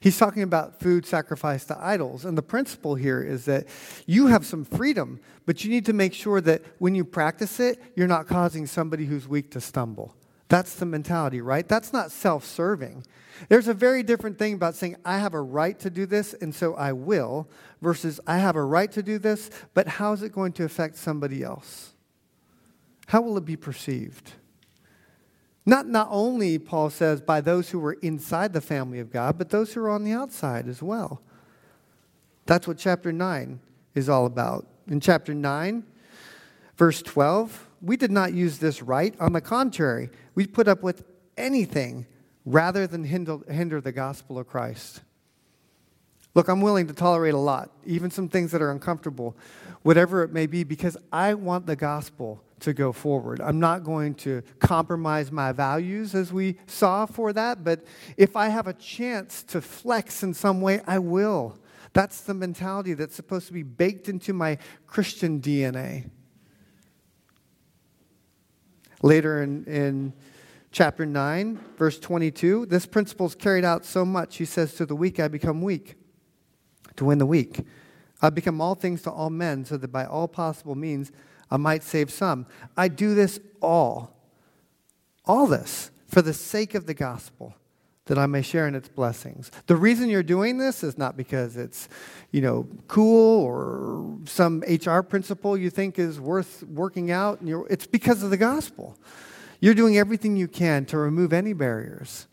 He's 0.00 0.18
talking 0.18 0.42
about 0.42 0.80
food 0.80 1.06
sacrificed 1.06 1.68
to 1.68 1.78
idols. 1.78 2.24
And 2.24 2.36
the 2.36 2.42
principle 2.42 2.94
here 2.94 3.22
is 3.22 3.44
that 3.46 3.66
you 4.06 4.26
have 4.26 4.44
some 4.44 4.64
freedom, 4.64 5.20
but 5.46 5.64
you 5.64 5.70
need 5.70 5.86
to 5.86 5.92
make 5.92 6.12
sure 6.12 6.40
that 6.40 6.62
when 6.78 6.94
you 6.94 7.04
practice 7.04 7.60
it, 7.60 7.80
you're 7.96 8.08
not 8.08 8.26
causing 8.26 8.66
somebody 8.66 9.06
who's 9.06 9.28
weak 9.28 9.50
to 9.52 9.60
stumble. 9.60 10.14
That's 10.50 10.74
the 10.74 10.84
mentality, 10.84 11.40
right? 11.40 11.66
That's 11.66 11.92
not 11.92 12.10
self 12.10 12.44
serving. 12.44 13.04
There's 13.48 13.68
a 13.68 13.72
very 13.72 14.02
different 14.02 14.36
thing 14.36 14.52
about 14.52 14.74
saying, 14.74 14.96
I 15.04 15.18
have 15.18 15.32
a 15.32 15.40
right 15.40 15.78
to 15.78 15.88
do 15.88 16.06
this, 16.06 16.34
and 16.34 16.52
so 16.52 16.74
I 16.74 16.92
will, 16.92 17.48
versus 17.80 18.20
I 18.26 18.38
have 18.38 18.56
a 18.56 18.64
right 18.64 18.90
to 18.92 19.02
do 19.02 19.18
this, 19.18 19.48
but 19.74 19.86
how 19.86 20.12
is 20.12 20.22
it 20.22 20.32
going 20.32 20.52
to 20.54 20.64
affect 20.64 20.96
somebody 20.96 21.44
else? 21.44 21.92
How 23.06 23.22
will 23.22 23.38
it 23.38 23.44
be 23.44 23.56
perceived? 23.56 24.32
Not, 25.64 25.86
not 25.86 26.08
only, 26.10 26.58
Paul 26.58 26.90
says, 26.90 27.20
by 27.20 27.40
those 27.40 27.70
who 27.70 27.78
were 27.78 27.94
inside 28.02 28.52
the 28.52 28.60
family 28.60 28.98
of 28.98 29.12
God, 29.12 29.38
but 29.38 29.50
those 29.50 29.72
who 29.72 29.80
are 29.82 29.90
on 29.90 30.02
the 30.02 30.12
outside 30.12 30.66
as 30.66 30.82
well. 30.82 31.22
That's 32.46 32.66
what 32.66 32.76
chapter 32.76 33.12
9 33.12 33.60
is 33.94 34.08
all 34.08 34.26
about. 34.26 34.66
In 34.88 34.98
chapter 34.98 35.32
9, 35.32 35.84
verse 36.76 37.02
12, 37.02 37.69
we 37.80 37.96
did 37.96 38.10
not 38.10 38.32
use 38.32 38.58
this 38.58 38.82
right. 38.82 39.14
On 39.20 39.32
the 39.32 39.40
contrary, 39.40 40.10
we 40.34 40.46
put 40.46 40.68
up 40.68 40.82
with 40.82 41.04
anything 41.36 42.06
rather 42.44 42.86
than 42.86 43.04
hinder, 43.04 43.38
hinder 43.50 43.80
the 43.80 43.92
gospel 43.92 44.38
of 44.38 44.46
Christ. 44.46 45.02
Look, 46.34 46.48
I'm 46.48 46.60
willing 46.60 46.86
to 46.86 46.94
tolerate 46.94 47.34
a 47.34 47.38
lot, 47.38 47.70
even 47.84 48.10
some 48.10 48.28
things 48.28 48.52
that 48.52 48.62
are 48.62 48.70
uncomfortable, 48.70 49.36
whatever 49.82 50.22
it 50.22 50.32
may 50.32 50.46
be, 50.46 50.62
because 50.62 50.96
I 51.12 51.34
want 51.34 51.66
the 51.66 51.74
gospel 51.74 52.44
to 52.60 52.72
go 52.72 52.92
forward. 52.92 53.40
I'm 53.40 53.58
not 53.58 53.82
going 53.82 54.14
to 54.16 54.42
compromise 54.60 55.32
my 55.32 55.50
values 55.50 56.14
as 56.14 56.32
we 56.32 56.58
saw 56.66 57.06
for 57.06 57.32
that, 57.32 57.64
but 57.64 57.84
if 58.16 58.36
I 58.36 58.48
have 58.48 58.68
a 58.68 58.74
chance 58.74 59.42
to 59.44 59.60
flex 59.60 60.22
in 60.22 60.34
some 60.34 60.60
way, 60.60 60.82
I 60.86 60.98
will. 60.98 61.58
That's 61.94 62.20
the 62.20 62.34
mentality 62.34 62.94
that's 62.94 63.16
supposed 63.16 63.48
to 63.48 63.52
be 63.52 63.64
baked 63.64 64.08
into 64.08 64.32
my 64.32 64.58
Christian 64.86 65.40
DNA. 65.40 66.10
Later 69.02 69.42
in, 69.42 69.64
in 69.64 70.12
chapter 70.72 71.06
9, 71.06 71.58
verse 71.76 71.98
22, 71.98 72.66
this 72.66 72.86
principle 72.86 73.26
is 73.26 73.34
carried 73.34 73.64
out 73.64 73.84
so 73.84 74.04
much. 74.04 74.36
He 74.36 74.44
says, 74.44 74.74
To 74.74 74.86
the 74.86 74.96
weak 74.96 75.18
I 75.18 75.28
become 75.28 75.62
weak, 75.62 75.96
to 76.96 77.04
win 77.04 77.18
the 77.18 77.26
weak. 77.26 77.64
I 78.22 78.30
become 78.30 78.60
all 78.60 78.74
things 78.74 79.02
to 79.02 79.10
all 79.10 79.30
men, 79.30 79.64
so 79.64 79.76
that 79.76 79.88
by 79.88 80.04
all 80.04 80.28
possible 80.28 80.74
means 80.74 81.10
I 81.50 81.56
might 81.56 81.82
save 81.82 82.10
some. 82.10 82.46
I 82.76 82.88
do 82.88 83.14
this 83.14 83.40
all, 83.60 84.16
all 85.24 85.46
this, 85.46 85.90
for 86.06 86.22
the 86.22 86.34
sake 86.34 86.74
of 86.74 86.86
the 86.86 86.94
gospel, 86.94 87.54
that 88.10 88.18
I 88.18 88.26
may 88.26 88.42
share 88.42 88.66
in 88.66 88.74
its 88.74 88.88
blessings. 88.88 89.52
The 89.68 89.76
reason 89.76 90.08
you're 90.08 90.24
doing 90.24 90.58
this 90.58 90.82
is 90.82 90.98
not 90.98 91.16
because 91.16 91.56
it's, 91.56 91.88
you 92.32 92.40
know, 92.40 92.66
cool 92.88 93.44
or 93.44 94.18
some 94.24 94.64
HR 94.66 95.02
principle 95.02 95.56
you 95.56 95.70
think 95.70 95.96
is 95.96 96.18
worth 96.18 96.64
working 96.64 97.12
out. 97.12 97.38
it's 97.40 97.86
because 97.86 98.24
of 98.24 98.30
the 98.30 98.36
gospel. 98.36 98.98
You're 99.60 99.74
doing 99.74 99.96
everything 99.96 100.36
you 100.36 100.48
can 100.48 100.86
to 100.86 100.98
remove 100.98 101.32
any 101.32 101.52
barriers 101.52 102.26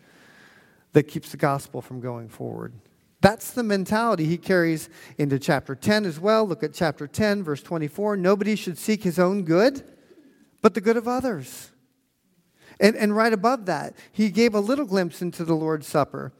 that 0.93 1.03
keeps 1.03 1.29
the 1.29 1.37
gospel 1.37 1.83
from 1.83 1.99
going 1.99 2.27
forward. 2.27 2.73
That's 3.21 3.51
the 3.51 3.61
mentality 3.61 4.25
he 4.25 4.39
carries 4.39 4.89
into 5.19 5.37
chapter 5.37 5.75
10 5.75 6.05
as 6.05 6.19
well. 6.19 6.43
Look 6.47 6.63
at 6.63 6.73
chapter 6.73 7.05
10, 7.05 7.43
verse 7.43 7.61
24. 7.61 8.17
Nobody 8.17 8.55
should 8.55 8.79
seek 8.79 9.03
his 9.03 9.19
own 9.19 9.43
good, 9.43 9.83
but 10.63 10.73
the 10.73 10.81
good 10.81 10.97
of 10.97 11.07
others. 11.07 11.69
And, 12.79 12.95
and 12.95 13.15
right 13.15 13.33
above 13.33 13.65
that, 13.65 13.95
he 14.11 14.29
gave 14.29 14.53
a 14.53 14.59
little 14.59 14.85
glimpse 14.85 15.21
into 15.21 15.43
the 15.43 15.55
Lord's 15.55 15.87
Supper. 15.87 16.31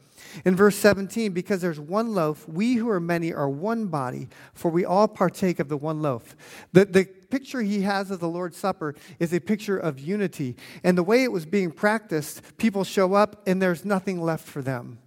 In 0.44 0.54
verse 0.54 0.76
17, 0.76 1.32
because 1.32 1.60
there's 1.60 1.80
one 1.80 2.14
loaf, 2.14 2.46
we 2.48 2.74
who 2.74 2.88
are 2.90 3.00
many 3.00 3.32
are 3.32 3.48
one 3.48 3.86
body, 3.86 4.28
for 4.52 4.70
we 4.70 4.84
all 4.84 5.08
partake 5.08 5.58
of 5.58 5.68
the 5.68 5.76
one 5.76 6.02
loaf. 6.02 6.36
The, 6.72 6.84
the 6.84 7.04
picture 7.04 7.62
he 7.62 7.82
has 7.82 8.10
of 8.10 8.20
the 8.20 8.28
Lord's 8.28 8.56
Supper 8.56 8.94
is 9.18 9.32
a 9.32 9.40
picture 9.40 9.78
of 9.78 9.98
unity. 9.98 10.56
And 10.84 10.96
the 10.96 11.02
way 11.02 11.24
it 11.24 11.32
was 11.32 11.46
being 11.46 11.70
practiced, 11.70 12.56
people 12.58 12.84
show 12.84 13.14
up 13.14 13.42
and 13.46 13.60
there's 13.60 13.84
nothing 13.84 14.20
left 14.20 14.46
for 14.46 14.62
them. 14.62 14.98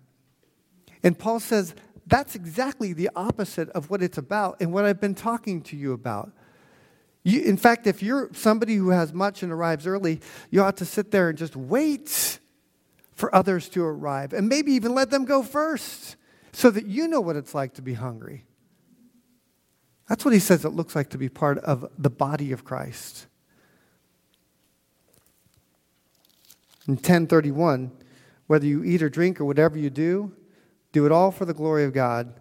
And 1.03 1.17
Paul 1.17 1.39
says, 1.39 1.75
that's 2.07 2.35
exactly 2.35 2.93
the 2.93 3.09
opposite 3.15 3.69
of 3.69 3.89
what 3.89 4.03
it's 4.03 4.17
about 4.17 4.57
and 4.59 4.73
what 4.73 4.85
I've 4.85 5.01
been 5.01 5.15
talking 5.15 5.61
to 5.63 5.77
you 5.77 5.93
about. 5.93 6.31
You, 7.23 7.41
in 7.41 7.57
fact, 7.57 7.85
if 7.85 8.01
you're 8.01 8.29
somebody 8.33 8.75
who 8.75 8.89
has 8.89 9.13
much 9.13 9.43
and 9.43 9.51
arrives 9.51 9.85
early, 9.85 10.21
you 10.49 10.63
ought 10.63 10.77
to 10.77 10.85
sit 10.85 11.11
there 11.11 11.29
and 11.29 11.37
just 11.37 11.55
wait 11.55 12.39
for 13.13 13.33
others 13.35 13.69
to 13.69 13.83
arrive 13.83 14.33
and 14.33 14.49
maybe 14.49 14.71
even 14.71 14.95
let 14.95 15.11
them 15.11 15.25
go 15.25 15.43
first 15.43 16.15
so 16.51 16.71
that 16.71 16.87
you 16.87 17.07
know 17.07 17.21
what 17.21 17.35
it's 17.35 17.53
like 17.53 17.75
to 17.75 17.81
be 17.81 17.93
hungry. 17.93 18.45
That's 20.09 20.25
what 20.25 20.33
he 20.33 20.39
says 20.39 20.65
it 20.65 20.69
looks 20.69 20.95
like 20.95 21.09
to 21.11 21.17
be 21.17 21.29
part 21.29 21.59
of 21.59 21.85
the 21.97 22.09
body 22.09 22.51
of 22.51 22.65
Christ. 22.65 23.27
In 26.87 26.95
1031, 26.95 27.91
whether 28.47 28.65
you 28.65 28.83
eat 28.83 29.03
or 29.03 29.09
drink 29.09 29.39
or 29.39 29.45
whatever 29.45 29.77
you 29.77 29.89
do, 29.89 30.33
do 30.91 31.05
it 31.05 31.11
all 31.11 31.31
for 31.31 31.45
the 31.45 31.53
glory 31.53 31.85
of 31.85 31.93
God. 31.93 32.33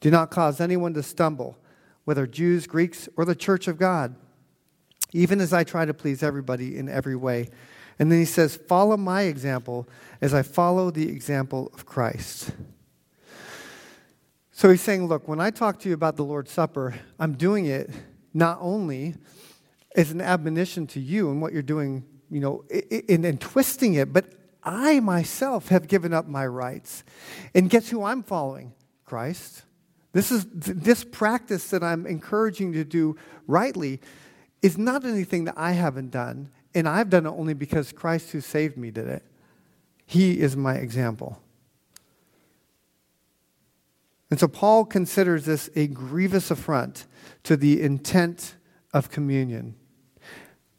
Do 0.00 0.10
not 0.10 0.30
cause 0.30 0.60
anyone 0.60 0.94
to 0.94 1.02
stumble, 1.02 1.58
whether 2.04 2.26
Jews, 2.26 2.66
Greeks, 2.66 3.08
or 3.16 3.24
the 3.24 3.34
church 3.34 3.66
of 3.68 3.76
God, 3.76 4.14
even 5.12 5.40
as 5.40 5.52
I 5.52 5.64
try 5.64 5.84
to 5.84 5.94
please 5.94 6.22
everybody 6.22 6.76
in 6.76 6.88
every 6.88 7.16
way. 7.16 7.48
And 7.98 8.12
then 8.12 8.18
he 8.18 8.24
says, 8.24 8.56
Follow 8.56 8.96
my 8.96 9.22
example 9.22 9.88
as 10.20 10.34
I 10.34 10.42
follow 10.42 10.90
the 10.90 11.08
example 11.08 11.70
of 11.74 11.86
Christ. 11.86 12.52
So 14.52 14.70
he's 14.70 14.80
saying, 14.80 15.06
Look, 15.06 15.26
when 15.28 15.40
I 15.40 15.50
talk 15.50 15.78
to 15.80 15.88
you 15.88 15.94
about 15.94 16.16
the 16.16 16.24
Lord's 16.24 16.50
Supper, 16.50 16.94
I'm 17.18 17.34
doing 17.34 17.66
it 17.66 17.90
not 18.34 18.58
only 18.60 19.14
as 19.96 20.10
an 20.10 20.20
admonition 20.20 20.86
to 20.88 21.00
you 21.00 21.30
and 21.30 21.40
what 21.40 21.52
you're 21.52 21.62
doing, 21.62 22.04
you 22.30 22.40
know, 22.40 22.64
and, 23.08 23.24
in 23.24 23.38
twisting 23.38 23.94
it, 23.94 24.12
but 24.12 24.32
I 24.62 25.00
myself 25.00 25.68
have 25.68 25.88
given 25.88 26.12
up 26.12 26.28
my 26.28 26.46
rights. 26.46 27.02
And 27.54 27.70
guess 27.70 27.88
who 27.88 28.04
I'm 28.04 28.22
following? 28.22 28.74
Christ. 29.04 29.62
This 30.12 30.30
is 30.30 30.46
this 30.50 31.04
practice 31.04 31.70
that 31.70 31.82
I'm 31.82 32.06
encouraging 32.06 32.72
you 32.72 32.84
to 32.84 32.88
do 32.88 33.16
rightly 33.46 34.00
is 34.62 34.76
not 34.76 35.04
anything 35.04 35.44
that 35.44 35.54
I 35.56 35.72
haven't 35.72 36.10
done, 36.10 36.50
and 36.74 36.88
I've 36.88 37.10
done 37.10 37.26
it 37.26 37.30
only 37.30 37.54
because 37.54 37.92
Christ 37.92 38.30
who 38.30 38.40
saved 38.40 38.76
me 38.76 38.90
did 38.90 39.08
it. 39.08 39.22
He 40.06 40.40
is 40.40 40.56
my 40.56 40.74
example. 40.74 41.40
And 44.30 44.38
so 44.38 44.48
Paul 44.48 44.84
considers 44.84 45.44
this 45.46 45.70
a 45.74 45.86
grievous 45.86 46.50
affront 46.50 47.06
to 47.44 47.56
the 47.56 47.80
intent 47.82 48.56
of 48.92 49.10
communion. 49.10 49.74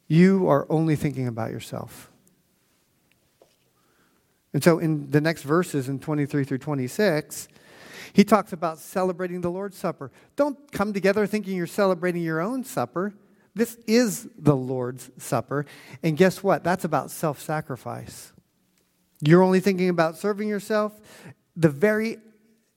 You 0.08 0.48
are 0.48 0.68
only 0.70 0.96
thinking 0.96 1.28
about 1.28 1.52
yourself. 1.52 2.12
And 4.54 4.64
so 4.64 4.80
in 4.80 5.12
the 5.12 5.22
next 5.22 5.44
verses 5.44 5.90
in 5.90 6.00
23 6.00 6.44
through 6.44 6.58
26, 6.58 7.48
he 8.14 8.24
talks 8.24 8.52
about 8.52 8.80
celebrating 8.80 9.42
the 9.42 9.52
Lord's 9.52 9.78
Supper. 9.78 10.12
Don't 10.36 10.72
come 10.72 10.94
together 10.94 11.28
thinking 11.28 11.56
you're 11.56 11.68
celebrating 11.68 12.24
your 12.24 12.42
own 12.42 12.64
supper. 12.64 13.14
This 13.56 13.78
is 13.88 14.28
the 14.38 14.56
Lord's 14.56 15.10
Supper. 15.18 15.66
And 16.04 16.18
guess 16.18 16.44
what? 16.44 16.64
That's 16.64 16.86
about 16.86 17.12
self 17.12 17.40
sacrifice. 17.42 18.32
You're 19.22 19.44
only 19.44 19.60
thinking 19.60 19.90
about 19.90 20.18
serving 20.18 20.48
yourself. 20.48 21.00
The 21.56 21.70
very 21.70 22.18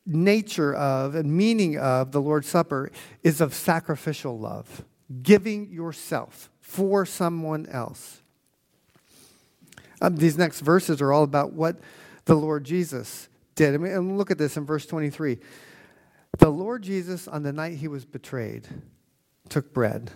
nature 0.05 0.75
of 0.75 1.15
and 1.15 1.37
meaning 1.37 1.79
of 1.79 2.13
the 2.13 2.21
Lord's 2.21 2.49
Supper 2.49 2.91
is 3.23 3.41
of 3.41 3.55
sacrificial 3.55 4.39
love, 4.39 4.85
giving 5.23 5.71
yourself 5.71 6.51
for 6.61 7.07
someone 7.07 7.67
else. 7.67 8.23
Um, 10.01 10.17
these 10.17 10.37
next 10.37 10.61
verses 10.61 11.01
are 11.01 11.13
all 11.13 11.23
about 11.23 11.53
what 11.53 11.77
the 12.25 12.35
Lord 12.35 12.65
Jesus 12.65 13.29
did. 13.55 13.75
I 13.75 13.77
mean, 13.77 13.93
and 13.93 14.19
look 14.19 14.33
at 14.33 14.39
this 14.39 14.57
in 14.57 14.67
verse 14.67 14.85
23. 14.87 15.39
The 16.39 16.51
Lord 16.51 16.83
Jesus, 16.83 17.29
on 17.29 17.43
the 17.43 17.53
night 17.53 17.77
he 17.77 17.87
was 17.87 18.05
betrayed, 18.05 18.67
took 19.49 19.73
bread. 19.73 20.11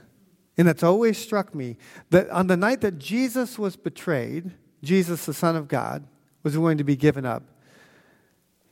And 0.59 0.69
it's 0.69 0.83
always 0.83 1.19
struck 1.19 1.55
me 1.55 1.77
that 2.11 2.31
on 2.31 2.47
the 2.47 2.57
night 2.57 2.81
that 2.81 2.99
Jesus 2.99 3.59
was 3.59 3.77
betrayed, 3.77 4.53
Jesus, 4.83 5.27
the 5.27 5.35
Son 5.35 5.57
of 5.57 5.69
God, 5.69 6.07
was 6.43 6.57
going 6.57 6.79
to 6.79 6.85
be 6.85 6.97
given 6.97 7.27
up. 7.27 7.43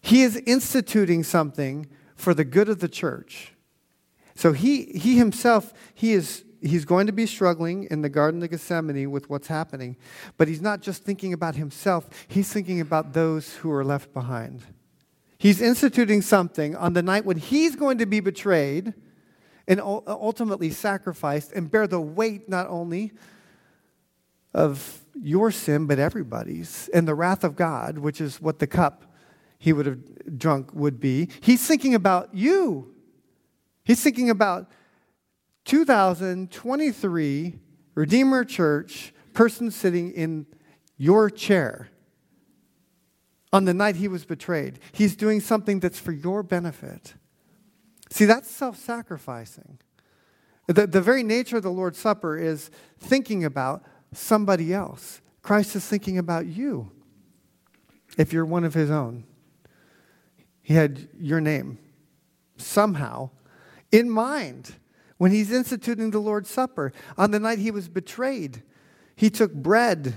He 0.00 0.22
is 0.22 0.36
instituting 0.36 1.24
something 1.24 1.88
for 2.14 2.34
the 2.34 2.44
good 2.44 2.68
of 2.68 2.80
the 2.80 2.88
church. 2.88 3.52
So 4.34 4.52
he, 4.52 4.84
he 4.84 5.16
himself, 5.16 5.72
he 5.94 6.12
is, 6.12 6.44
he's 6.60 6.84
going 6.84 7.06
to 7.06 7.12
be 7.12 7.26
struggling 7.26 7.84
in 7.90 8.02
the 8.02 8.08
Garden 8.08 8.42
of 8.42 8.50
Gethsemane 8.50 9.10
with 9.10 9.28
what's 9.30 9.48
happening. 9.48 9.96
But 10.36 10.48
he's 10.48 10.60
not 10.60 10.80
just 10.80 11.04
thinking 11.04 11.32
about 11.32 11.56
himself, 11.56 12.08
he's 12.28 12.52
thinking 12.52 12.80
about 12.80 13.12
those 13.12 13.54
who 13.56 13.70
are 13.72 13.84
left 13.84 14.12
behind. 14.12 14.62
He's 15.38 15.60
instituting 15.60 16.22
something 16.22 16.74
on 16.76 16.94
the 16.94 17.02
night 17.02 17.24
when 17.24 17.36
he's 17.36 17.76
going 17.76 17.98
to 17.98 18.06
be 18.06 18.20
betrayed 18.20 18.94
and 19.66 19.80
uh, 19.80 20.00
ultimately 20.06 20.70
sacrificed 20.70 21.52
and 21.52 21.70
bear 21.70 21.86
the 21.86 22.00
weight 22.00 22.48
not 22.48 22.66
only 22.68 23.12
of 24.52 25.04
your 25.14 25.50
sin, 25.50 25.86
but 25.86 25.98
everybody's, 25.98 26.88
and 26.92 27.08
the 27.08 27.14
wrath 27.14 27.44
of 27.44 27.56
God, 27.56 27.98
which 27.98 28.20
is 28.20 28.40
what 28.40 28.58
the 28.58 28.66
cup 28.66 29.14
he 29.58 29.72
would 29.72 29.86
have 29.86 30.38
drunk 30.38 30.74
would 30.74 31.00
be. 31.00 31.28
He's 31.40 31.66
thinking 31.66 31.94
about 31.94 32.34
you. 32.34 32.94
He's 33.84 34.02
thinking 34.02 34.30
about 34.30 34.70
2023 35.64 37.58
Redeemer 37.94 38.44
Church 38.44 39.12
person 39.32 39.70
sitting 39.70 40.12
in 40.12 40.46
your 40.96 41.30
chair 41.30 41.88
on 43.52 43.64
the 43.64 43.74
night 43.74 43.96
he 43.96 44.08
was 44.08 44.24
betrayed. 44.24 44.78
He's 44.92 45.16
doing 45.16 45.40
something 45.40 45.80
that's 45.80 45.98
for 45.98 46.12
your 46.12 46.42
benefit. 46.42 47.14
See, 48.14 48.26
that's 48.26 48.48
self 48.48 48.76
sacrificing. 48.76 49.80
The, 50.68 50.86
the 50.86 51.00
very 51.00 51.24
nature 51.24 51.56
of 51.56 51.64
the 51.64 51.72
Lord's 51.72 51.98
Supper 51.98 52.38
is 52.38 52.70
thinking 52.96 53.44
about 53.44 53.82
somebody 54.12 54.72
else. 54.72 55.20
Christ 55.42 55.74
is 55.74 55.84
thinking 55.84 56.16
about 56.16 56.46
you 56.46 56.92
if 58.16 58.32
you're 58.32 58.44
one 58.44 58.62
of 58.62 58.72
his 58.72 58.88
own. 58.88 59.24
He 60.62 60.74
had 60.74 61.08
your 61.18 61.40
name 61.40 61.80
somehow 62.56 63.30
in 63.90 64.08
mind 64.08 64.76
when 65.18 65.32
he's 65.32 65.50
instituting 65.50 66.12
the 66.12 66.20
Lord's 66.20 66.48
Supper. 66.48 66.92
On 67.18 67.32
the 67.32 67.40
night 67.40 67.58
he 67.58 67.72
was 67.72 67.88
betrayed, 67.88 68.62
he 69.16 69.28
took 69.28 69.52
bread. 69.52 70.14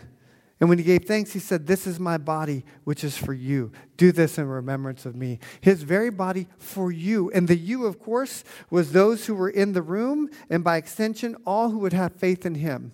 And 0.60 0.70
when 0.70 0.80
he 0.80 0.84
gave 0.84 1.06
thanks, 1.06 1.34
he 1.34 1.40
said, 1.40 1.68
This 1.68 1.86
is 1.86 2.00
my 2.00 2.18
body, 2.18 2.66
which 2.84 3.04
is 3.04 3.16
for 3.16 3.34
you. 3.34 3.72
Do 3.96 4.12
this 4.12 4.40
in 4.40 4.48
remembrance 4.48 5.06
of 5.06 5.16
me. 5.16 5.40
His 5.62 5.84
very 5.84 6.10
body 6.10 6.48
for 6.58 6.92
you. 6.92 7.30
And 7.32 7.48
the 7.48 7.56
you, 7.56 7.86
of 7.86 8.00
course, 8.00 8.44
was 8.72 8.92
those 8.92 9.28
who 9.28 9.36
were 9.36 9.50
in 9.50 9.74
the 9.74 9.84
room, 9.84 10.30
and 10.50 10.64
by 10.64 10.78
extension, 10.78 11.36
all 11.46 11.70
who 11.70 11.80
would 11.80 11.94
have 11.94 12.14
faith 12.14 12.46
in 12.46 12.56
him. 12.56 12.94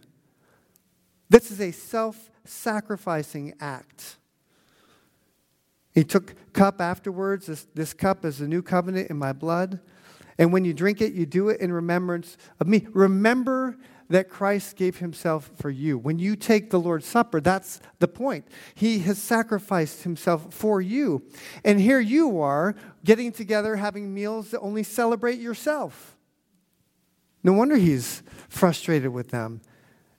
This 1.30 1.52
is 1.52 1.62
a 1.62 1.72
self 1.72 2.30
sacrificing 2.44 3.54
act. 3.62 4.18
He 5.94 6.04
took 6.04 6.36
cup 6.54 6.82
afterwards. 6.82 7.46
This, 7.46 7.66
this 7.74 7.94
cup 7.94 8.26
is 8.26 8.40
the 8.40 8.48
new 8.48 8.62
covenant 8.62 9.10
in 9.10 9.18
my 9.18 9.32
blood. 9.32 9.80
And 10.38 10.52
when 10.52 10.66
you 10.66 10.74
drink 10.74 11.00
it, 11.00 11.14
you 11.14 11.26
do 11.26 11.50
it 11.50 11.62
in 11.62 11.72
remembrance 11.72 12.38
of 12.60 12.68
me. 12.68 12.88
Remember 12.92 13.78
that 14.14 14.30
Christ 14.30 14.76
gave 14.76 14.98
himself 14.98 15.50
for 15.56 15.72
you. 15.72 15.98
When 15.98 16.20
you 16.20 16.36
take 16.36 16.70
the 16.70 16.80
Lord's 16.80 17.08
Supper, 17.08 17.42
that's 17.42 17.82
the 17.98 18.08
point. 18.08 18.48
He 18.76 19.00
has 19.00 19.18
sacrificed 19.18 20.04
himself 20.04 20.54
for 20.54 20.82
you. 20.82 21.24
And 21.66 21.82
here 21.82 22.00
you 22.00 22.40
are 22.40 22.76
getting 23.04 23.32
together, 23.32 23.76
having 23.76 24.14
meals 24.14 24.52
that 24.52 24.60
only 24.60 24.84
celebrate 24.84 25.40
yourself. 25.40 26.16
No 27.44 27.54
wonder 27.54 27.76
he's 27.76 28.22
frustrated 28.50 29.10
with 29.10 29.30
them. 29.30 29.62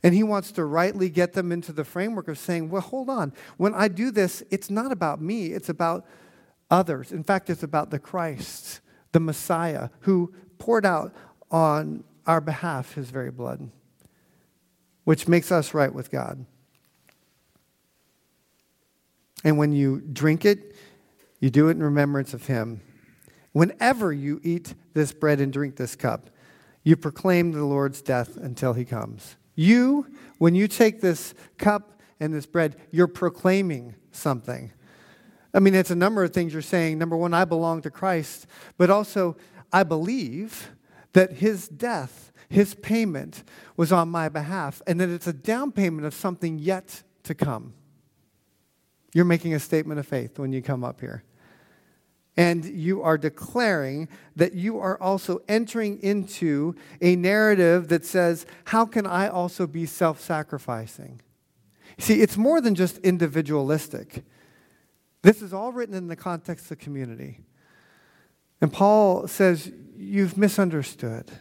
And 0.02 0.12
he 0.12 0.24
wants 0.24 0.50
to 0.52 0.64
rightly 0.64 1.08
get 1.08 1.34
them 1.34 1.52
into 1.52 1.72
the 1.72 1.84
framework 1.84 2.26
of 2.26 2.36
saying, 2.36 2.70
well, 2.70 2.82
hold 2.82 3.08
on. 3.08 3.32
When 3.58 3.74
I 3.74 3.86
do 3.86 4.10
this, 4.10 4.42
it's 4.50 4.70
not 4.70 4.90
about 4.90 5.22
me, 5.22 5.52
it's 5.52 5.68
about 5.68 6.04
others. 6.68 7.12
In 7.12 7.22
fact, 7.22 7.48
it's 7.48 7.62
about 7.62 7.92
the 7.92 8.00
Christ 8.00 8.80
the 9.12 9.20
Messiah, 9.20 9.90
who 10.00 10.34
poured 10.58 10.84
out 10.84 11.14
on 11.48 12.02
our 12.26 12.40
behalf 12.40 12.94
his 12.94 13.10
very 13.10 13.30
blood, 13.30 13.70
which 15.04 15.28
makes 15.28 15.52
us 15.52 15.75
right 15.75 15.92
with 15.92 16.11
God. 16.11 16.44
And 19.44 19.58
when 19.58 19.73
you 19.73 20.00
drink 20.00 20.44
it, 20.44 20.75
you 21.40 21.50
do 21.50 21.68
it 21.68 21.73
in 21.73 21.82
remembrance 21.82 22.32
of 22.32 22.46
him. 22.46 22.80
Whenever 23.52 24.12
you 24.12 24.40
eat 24.42 24.75
this 24.94 25.12
bread 25.12 25.40
and 25.40 25.52
drink 25.52 25.76
this 25.76 25.94
cup, 25.94 26.30
you 26.82 26.96
proclaim 26.96 27.52
the 27.52 27.64
Lord's 27.64 28.02
death 28.02 28.37
until 28.37 28.72
he 28.72 28.85
comes. 28.85 29.37
You, 29.55 30.07
when 30.38 30.55
you 30.55 30.66
take 30.66 31.00
this 31.00 31.35
cup 31.59 32.00
and 32.18 32.33
this 32.33 32.46
bread, 32.46 32.76
you're 32.90 33.07
proclaiming 33.07 33.94
something. 34.12 34.72
I 35.52 35.61
mean, 35.61 35.74
it's 35.74 35.90
a 35.90 35.96
number 35.96 36.24
of 36.24 36.33
things 36.33 36.52
you're 36.52 36.62
saying. 36.62 36.98
Number 36.98 37.16
one, 37.16 37.33
I 37.33 37.44
belong 37.44 37.83
to 37.83 37.90
Christ, 37.90 38.46
but 38.76 38.90
also 38.90 39.37
I 39.72 39.85
believe 39.85 40.70
that 41.12 41.35
his 41.35 41.68
death, 41.68 42.33
his 42.54 42.74
payment 42.76 43.42
was 43.76 43.90
on 43.90 44.08
my 44.08 44.28
behalf, 44.28 44.80
and 44.86 45.00
that 45.00 45.08
it's 45.08 45.26
a 45.26 45.32
down 45.32 45.72
payment 45.72 46.06
of 46.06 46.14
something 46.14 46.56
yet 46.56 47.02
to 47.24 47.34
come. 47.34 47.74
You're 49.12 49.24
making 49.24 49.54
a 49.54 49.58
statement 49.58 49.98
of 49.98 50.06
faith 50.06 50.38
when 50.38 50.52
you 50.52 50.62
come 50.62 50.84
up 50.84 51.00
here. 51.00 51.24
And 52.36 52.64
you 52.64 53.02
are 53.02 53.18
declaring 53.18 54.08
that 54.36 54.54
you 54.54 54.78
are 54.78 55.00
also 55.02 55.42
entering 55.48 56.00
into 56.00 56.76
a 57.00 57.16
narrative 57.16 57.88
that 57.88 58.06
says, 58.06 58.46
How 58.66 58.86
can 58.86 59.04
I 59.04 59.26
also 59.26 59.66
be 59.66 59.84
self 59.84 60.20
sacrificing? 60.20 61.20
See, 61.98 62.22
it's 62.22 62.36
more 62.36 62.60
than 62.60 62.76
just 62.76 62.98
individualistic. 62.98 64.22
This 65.22 65.42
is 65.42 65.52
all 65.52 65.72
written 65.72 65.96
in 65.96 66.06
the 66.06 66.16
context 66.16 66.70
of 66.70 66.78
community. 66.78 67.40
And 68.60 68.72
Paul 68.72 69.26
says, 69.26 69.72
You've 69.96 70.38
misunderstood. 70.38 71.32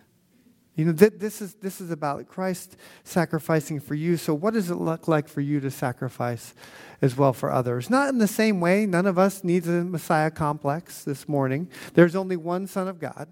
You 0.76 0.86
know, 0.86 0.94
th- 0.94 1.14
this, 1.18 1.42
is, 1.42 1.54
this 1.56 1.80
is 1.80 1.92
about 1.92 2.28
Christ 2.28 2.78
sacrificing 3.04 3.80
for 3.80 3.94
you. 3.94 4.18
So, 4.18 4.34
what 4.34 4.56
does 4.56 4.72
it 4.72 4.76
look 4.76 5.08
like 5.08 5.28
for 5.28 5.42
you 5.42 5.60
to 5.60 5.70
sacrifice 5.70 6.56
as 7.02 7.16
well 7.16 7.32
for 7.32 7.52
others? 7.52 7.90
Not 7.90 8.10
in 8.10 8.18
the 8.18 8.28
same 8.28 8.60
way. 8.60 8.88
None 8.88 9.06
of 9.06 9.20
us 9.20 9.44
needs 9.44 9.68
a 9.68 9.84
Messiah 9.84 10.32
complex 10.32 11.04
this 11.04 11.30
morning. 11.30 11.70
There's 11.94 12.16
only 12.16 12.38
one 12.38 12.66
Son 12.66 12.88
of 12.88 13.00
God. 13.00 13.32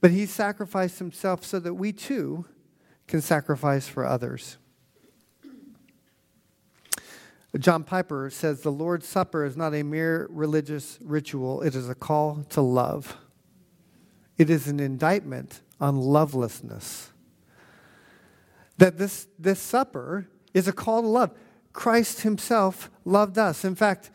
But 0.00 0.12
he 0.12 0.24
sacrificed 0.24 0.98
himself 0.98 1.44
so 1.44 1.60
that 1.60 1.74
we 1.74 1.92
too 1.92 2.46
can 3.06 3.20
sacrifice 3.20 3.86
for 3.86 4.06
others. 4.06 4.56
John 7.58 7.82
Piper 7.82 8.30
says 8.30 8.62
the 8.62 8.70
Lord's 8.70 9.06
Supper 9.06 9.44
is 9.44 9.56
not 9.56 9.74
a 9.74 9.82
mere 9.82 10.28
religious 10.30 10.98
ritual, 11.02 11.60
it 11.62 11.74
is 11.74 11.88
a 11.88 11.94
call 11.94 12.44
to 12.50 12.60
love. 12.60 13.16
It 14.38 14.48
is 14.48 14.68
an 14.68 14.80
indictment 14.80 15.60
on 15.80 15.96
lovelessness. 15.96 17.10
That 18.78 18.98
this, 18.98 19.26
this 19.38 19.60
supper 19.60 20.28
is 20.54 20.68
a 20.68 20.72
call 20.72 21.02
to 21.02 21.08
love. 21.08 21.32
Christ 21.72 22.22
himself 22.22 22.90
loved 23.04 23.38
us. 23.38 23.64
In 23.64 23.74
fact, 23.74 24.10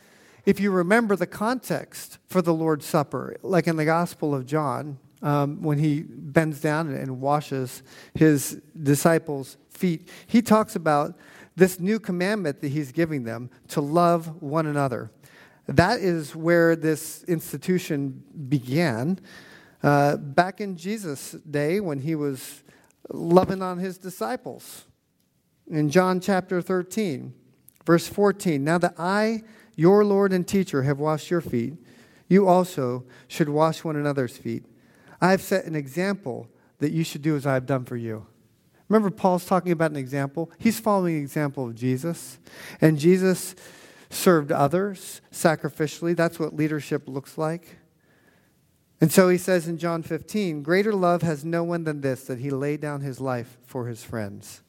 if 0.46 0.60
you 0.60 0.72
remember 0.72 1.16
the 1.16 1.28
context 1.28 2.20
for 2.28 2.42
the 2.42 2.54
Lord's 2.54 2.86
Supper, 2.86 3.36
like 3.42 3.68
in 3.68 3.78
the 3.78 3.86
Gospel 3.86 4.36
of 4.36 4.46
John, 4.46 5.00
um, 5.22 5.62
when 5.64 5.80
he 5.80 6.02
bends 6.02 6.62
down 6.62 6.94
and 6.94 7.20
washes 7.20 7.82
his 8.14 8.62
disciples' 8.82 9.58
feet, 9.70 10.08
he 10.28 10.42
talks 10.42 10.76
about 10.76 11.18
this 11.56 11.80
new 11.80 12.00
commandment 12.00 12.62
that 12.62 12.68
he's 12.68 12.92
giving 12.92 13.24
them 13.24 13.50
to 13.70 13.82
love 13.82 14.42
one 14.42 14.68
another. 14.68 15.10
That 15.68 16.00
is 16.00 16.36
where 16.36 16.76
this 16.76 17.24
institution 17.24 18.24
began. 18.50 19.20
Uh, 19.86 20.18
back 20.18 20.60
in 20.60 20.76
Jesus' 20.76 21.34
day, 21.48 21.80
when 21.80 22.00
he 22.00 22.16
was 22.16 22.64
loving 23.12 23.62
on 23.62 23.78
his 23.78 24.00
disciples. 24.00 24.86
In 25.68 25.92
John 25.92 26.20
chapter 26.20 26.60
13, 26.60 27.36
verse 27.86 28.08
14, 28.08 28.64
now 28.64 28.80
that 28.80 28.96
I, 28.98 29.44
your 29.76 30.04
Lord 30.04 30.34
and 30.34 30.48
teacher, 30.48 30.82
have 30.82 31.00
washed 31.00 31.30
your 31.30 31.40
feet, 31.40 31.76
you 32.28 32.48
also 32.48 33.06
should 33.28 33.48
wash 33.48 33.84
one 33.84 33.96
another's 33.96 34.36
feet. 34.36 34.66
I 35.22 35.30
have 35.30 35.44
set 35.44 35.66
an 35.66 35.76
example 35.76 36.48
that 36.80 36.92
you 36.92 37.04
should 37.04 37.22
do 37.22 37.36
as 37.36 37.46
I 37.46 37.54
have 37.54 37.68
done 37.68 37.86
for 37.86 37.96
you. 37.96 38.26
Remember, 38.90 39.12
Paul's 39.12 39.46
talking 39.46 39.72
about 39.72 39.92
an 39.92 39.98
example? 39.98 40.52
He's 40.58 40.80
following 40.80 41.14
the 41.14 41.22
example 41.22 41.68
of 41.68 41.76
Jesus. 41.76 42.40
And 42.82 42.98
Jesus 42.98 43.54
served 44.10 44.52
others 44.52 45.22
sacrificially. 45.32 46.16
That's 46.16 46.40
what 46.40 46.56
leadership 46.56 47.08
looks 47.08 47.38
like. 47.38 47.78
And 49.02 49.12
so 49.12 49.30
he 49.30 49.38
says 49.38 49.68
in 49.68 49.78
John 49.78 50.04
15, 50.04 50.64
Greater 50.64 50.94
love 50.94 51.22
has 51.22 51.44
no 51.44 51.64
one 51.64 51.84
than 51.84 52.02
this, 52.02 52.26
that 52.26 52.40
he 52.40 52.50
laid 52.50 52.82
down 52.82 53.02
his 53.02 53.20
life 53.20 53.58
for 53.66 53.88
his 53.88 54.04
friends. 54.04 54.62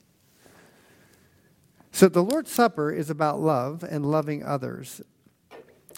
So 1.92 2.08
the 2.08 2.22
Lord's 2.22 2.50
Supper 2.50 2.92
is 2.92 3.08
about 3.08 3.40
love 3.40 3.82
and 3.82 4.04
loving 4.04 4.44
others 4.44 5.00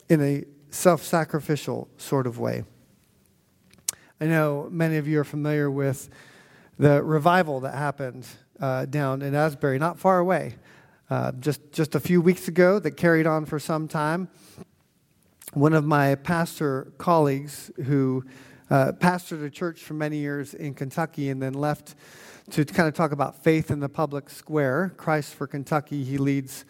in 0.08 0.22
a 0.22 0.44
self 0.70 1.02
sacrificial 1.02 1.88
sort 1.96 2.26
of 2.26 2.38
way. 2.38 2.64
I 4.20 4.26
know 4.26 4.68
many 4.70 4.96
of 4.96 5.08
you 5.08 5.20
are 5.20 5.24
familiar 5.24 5.70
with 5.70 6.08
the 6.78 7.02
revival 7.02 7.60
that 7.60 7.74
happened 7.74 8.26
uh, 8.60 8.84
down 8.86 9.22
in 9.22 9.34
Asbury, 9.34 9.78
not 9.78 9.98
far 9.98 10.18
away, 10.18 10.54
uh, 11.10 11.32
just, 11.32 11.72
just 11.72 11.94
a 11.94 12.00
few 12.00 12.20
weeks 12.20 12.48
ago, 12.48 12.78
that 12.78 12.92
carried 12.92 13.26
on 13.26 13.44
for 13.44 13.58
some 13.58 13.88
time. 13.88 14.28
One 15.54 15.72
of 15.72 15.84
my 15.84 16.14
pastor 16.14 16.92
colleagues 16.98 17.70
who 17.84 18.22
uh, 18.68 18.92
pastored 18.92 19.42
a 19.42 19.48
church 19.48 19.82
for 19.82 19.94
many 19.94 20.18
years 20.18 20.52
in 20.52 20.74
Kentucky 20.74 21.30
and 21.30 21.40
then 21.40 21.54
left 21.54 21.94
to 22.50 22.66
kind 22.66 22.86
of 22.86 22.94
talk 22.94 23.12
about 23.12 23.42
faith 23.42 23.70
in 23.70 23.80
the 23.80 23.88
public 23.88 24.28
square. 24.28 24.92
Christ 24.98 25.34
for 25.34 25.46
Kentucky, 25.46 26.04
he 26.04 26.18
leads 26.18 26.66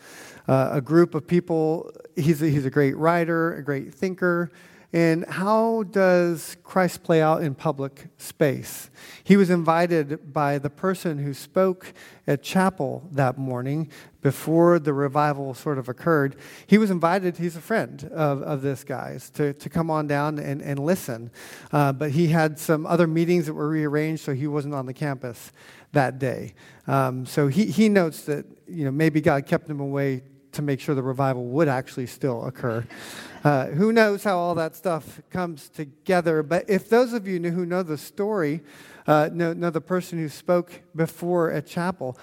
uh, 0.46 0.70
a 0.72 0.80
group 0.80 1.16
of 1.16 1.26
people. 1.26 1.90
He's 2.14 2.40
a, 2.40 2.48
he's 2.48 2.66
a 2.66 2.70
great 2.70 2.96
writer, 2.96 3.56
a 3.56 3.64
great 3.64 3.92
thinker. 3.92 4.50
And 4.92 5.26
how 5.26 5.82
does 5.82 6.56
Christ 6.62 7.02
play 7.02 7.20
out 7.20 7.42
in 7.42 7.54
public 7.54 8.06
space? 8.16 8.88
He 9.22 9.36
was 9.36 9.50
invited 9.50 10.32
by 10.32 10.58
the 10.58 10.70
person 10.70 11.18
who 11.18 11.34
spoke 11.34 11.92
at 12.26 12.42
chapel 12.42 13.06
that 13.12 13.36
morning 13.36 13.90
before 14.20 14.78
the 14.78 14.92
revival 14.92 15.54
sort 15.54 15.78
of 15.78 15.88
occurred. 15.88 16.37
He 16.66 16.78
was 16.78 16.90
invited, 16.90 17.37
he's 17.37 17.57
a 17.57 17.61
friend 17.61 18.11
of, 18.12 18.42
of 18.42 18.62
this 18.62 18.85
guy's, 18.85 19.31
to, 19.31 19.52
to 19.54 19.68
come 19.68 19.90
on 19.90 20.07
down 20.07 20.38
and, 20.38 20.61
and 20.61 20.78
listen. 20.78 21.31
Uh, 21.72 21.92
but 21.92 22.11
he 22.11 22.28
had 22.28 22.59
some 22.59 22.87
other 22.87 23.07
meetings 23.07 23.46
that 23.46 23.54
were 23.54 23.68
rearranged, 23.68 24.24
so 24.24 24.35
he 24.35 24.46
wasn't 24.46 24.74
on 24.74 24.87
the 24.87 24.94
campus 24.94 25.52
that 25.92 26.18
day. 26.18 26.54
Um, 26.87 27.26
so 27.26 27.48
he, 27.48 27.66
he 27.66 27.88
notes 27.88 28.22
that 28.22 28.44
you 28.66 28.85
know, 28.85 28.90
maybe 28.90 29.20
God 29.20 29.46
kept 29.46 29.68
him 29.68 29.81
away 29.81 30.22
to 30.52 30.62
make 30.62 30.81
sure 30.81 30.94
the 30.94 31.02
revival 31.02 31.44
would 31.46 31.68
actually 31.68 32.07
still 32.07 32.44
occur. 32.44 32.85
Uh, 33.44 33.66
who 33.66 33.92
knows 33.92 34.24
how 34.24 34.37
all 34.37 34.57
that 34.57 34.74
stuff 34.74 35.22
comes 35.31 35.68
together? 35.68 36.42
But 36.42 36.68
if 36.68 36.88
those 36.88 37.12
of 37.12 37.28
you 37.28 37.40
who 37.52 37.64
know 37.64 37.85
the 37.85 37.96
story, 37.96 38.62
uh, 39.07 39.31
know, 39.33 39.52
know 39.52 39.70
the 39.70 39.81
person 39.81 40.18
who 40.18 40.28
spoke 40.28 40.83
before 40.96 41.52
at 41.52 41.64
chapel, 41.64 42.18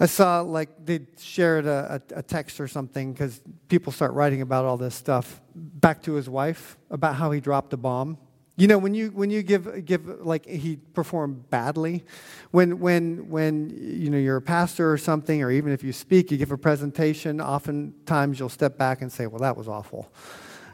I 0.00 0.06
saw 0.06 0.40
like 0.40 0.70
they 0.84 1.00
shared 1.18 1.66
a, 1.66 2.02
a, 2.12 2.18
a 2.18 2.22
text 2.22 2.58
or 2.58 2.66
something 2.66 3.12
because 3.12 3.40
people 3.68 3.92
start 3.92 4.12
writing 4.14 4.40
about 4.40 4.64
all 4.64 4.76
this 4.76 4.94
stuff 4.94 5.40
back 5.54 6.02
to 6.04 6.14
his 6.14 6.28
wife 6.28 6.78
about 6.90 7.16
how 7.16 7.30
he 7.30 7.40
dropped 7.40 7.72
a 7.74 7.76
bomb 7.76 8.18
you 8.60 8.66
know, 8.66 8.76
when 8.76 8.92
you 8.92 9.08
when 9.08 9.30
you 9.30 9.42
give 9.42 9.86
give 9.86 10.06
like 10.20 10.44
he 10.44 10.76
performed 10.76 11.48
badly, 11.48 12.04
when 12.50 12.78
when 12.78 13.30
when 13.30 13.70
you 13.70 14.10
know 14.10 14.18
you're 14.18 14.36
a 14.36 14.42
pastor 14.42 14.92
or 14.92 14.98
something, 14.98 15.42
or 15.42 15.50
even 15.50 15.72
if 15.72 15.82
you 15.82 15.94
speak, 15.94 16.30
you 16.30 16.36
give 16.36 16.52
a 16.52 16.58
presentation. 16.58 17.40
Oftentimes 17.40 18.38
you'll 18.38 18.50
step 18.50 18.76
back 18.76 19.00
and 19.00 19.10
say, 19.10 19.26
"Well, 19.26 19.38
that 19.38 19.56
was 19.56 19.66
awful." 19.66 20.12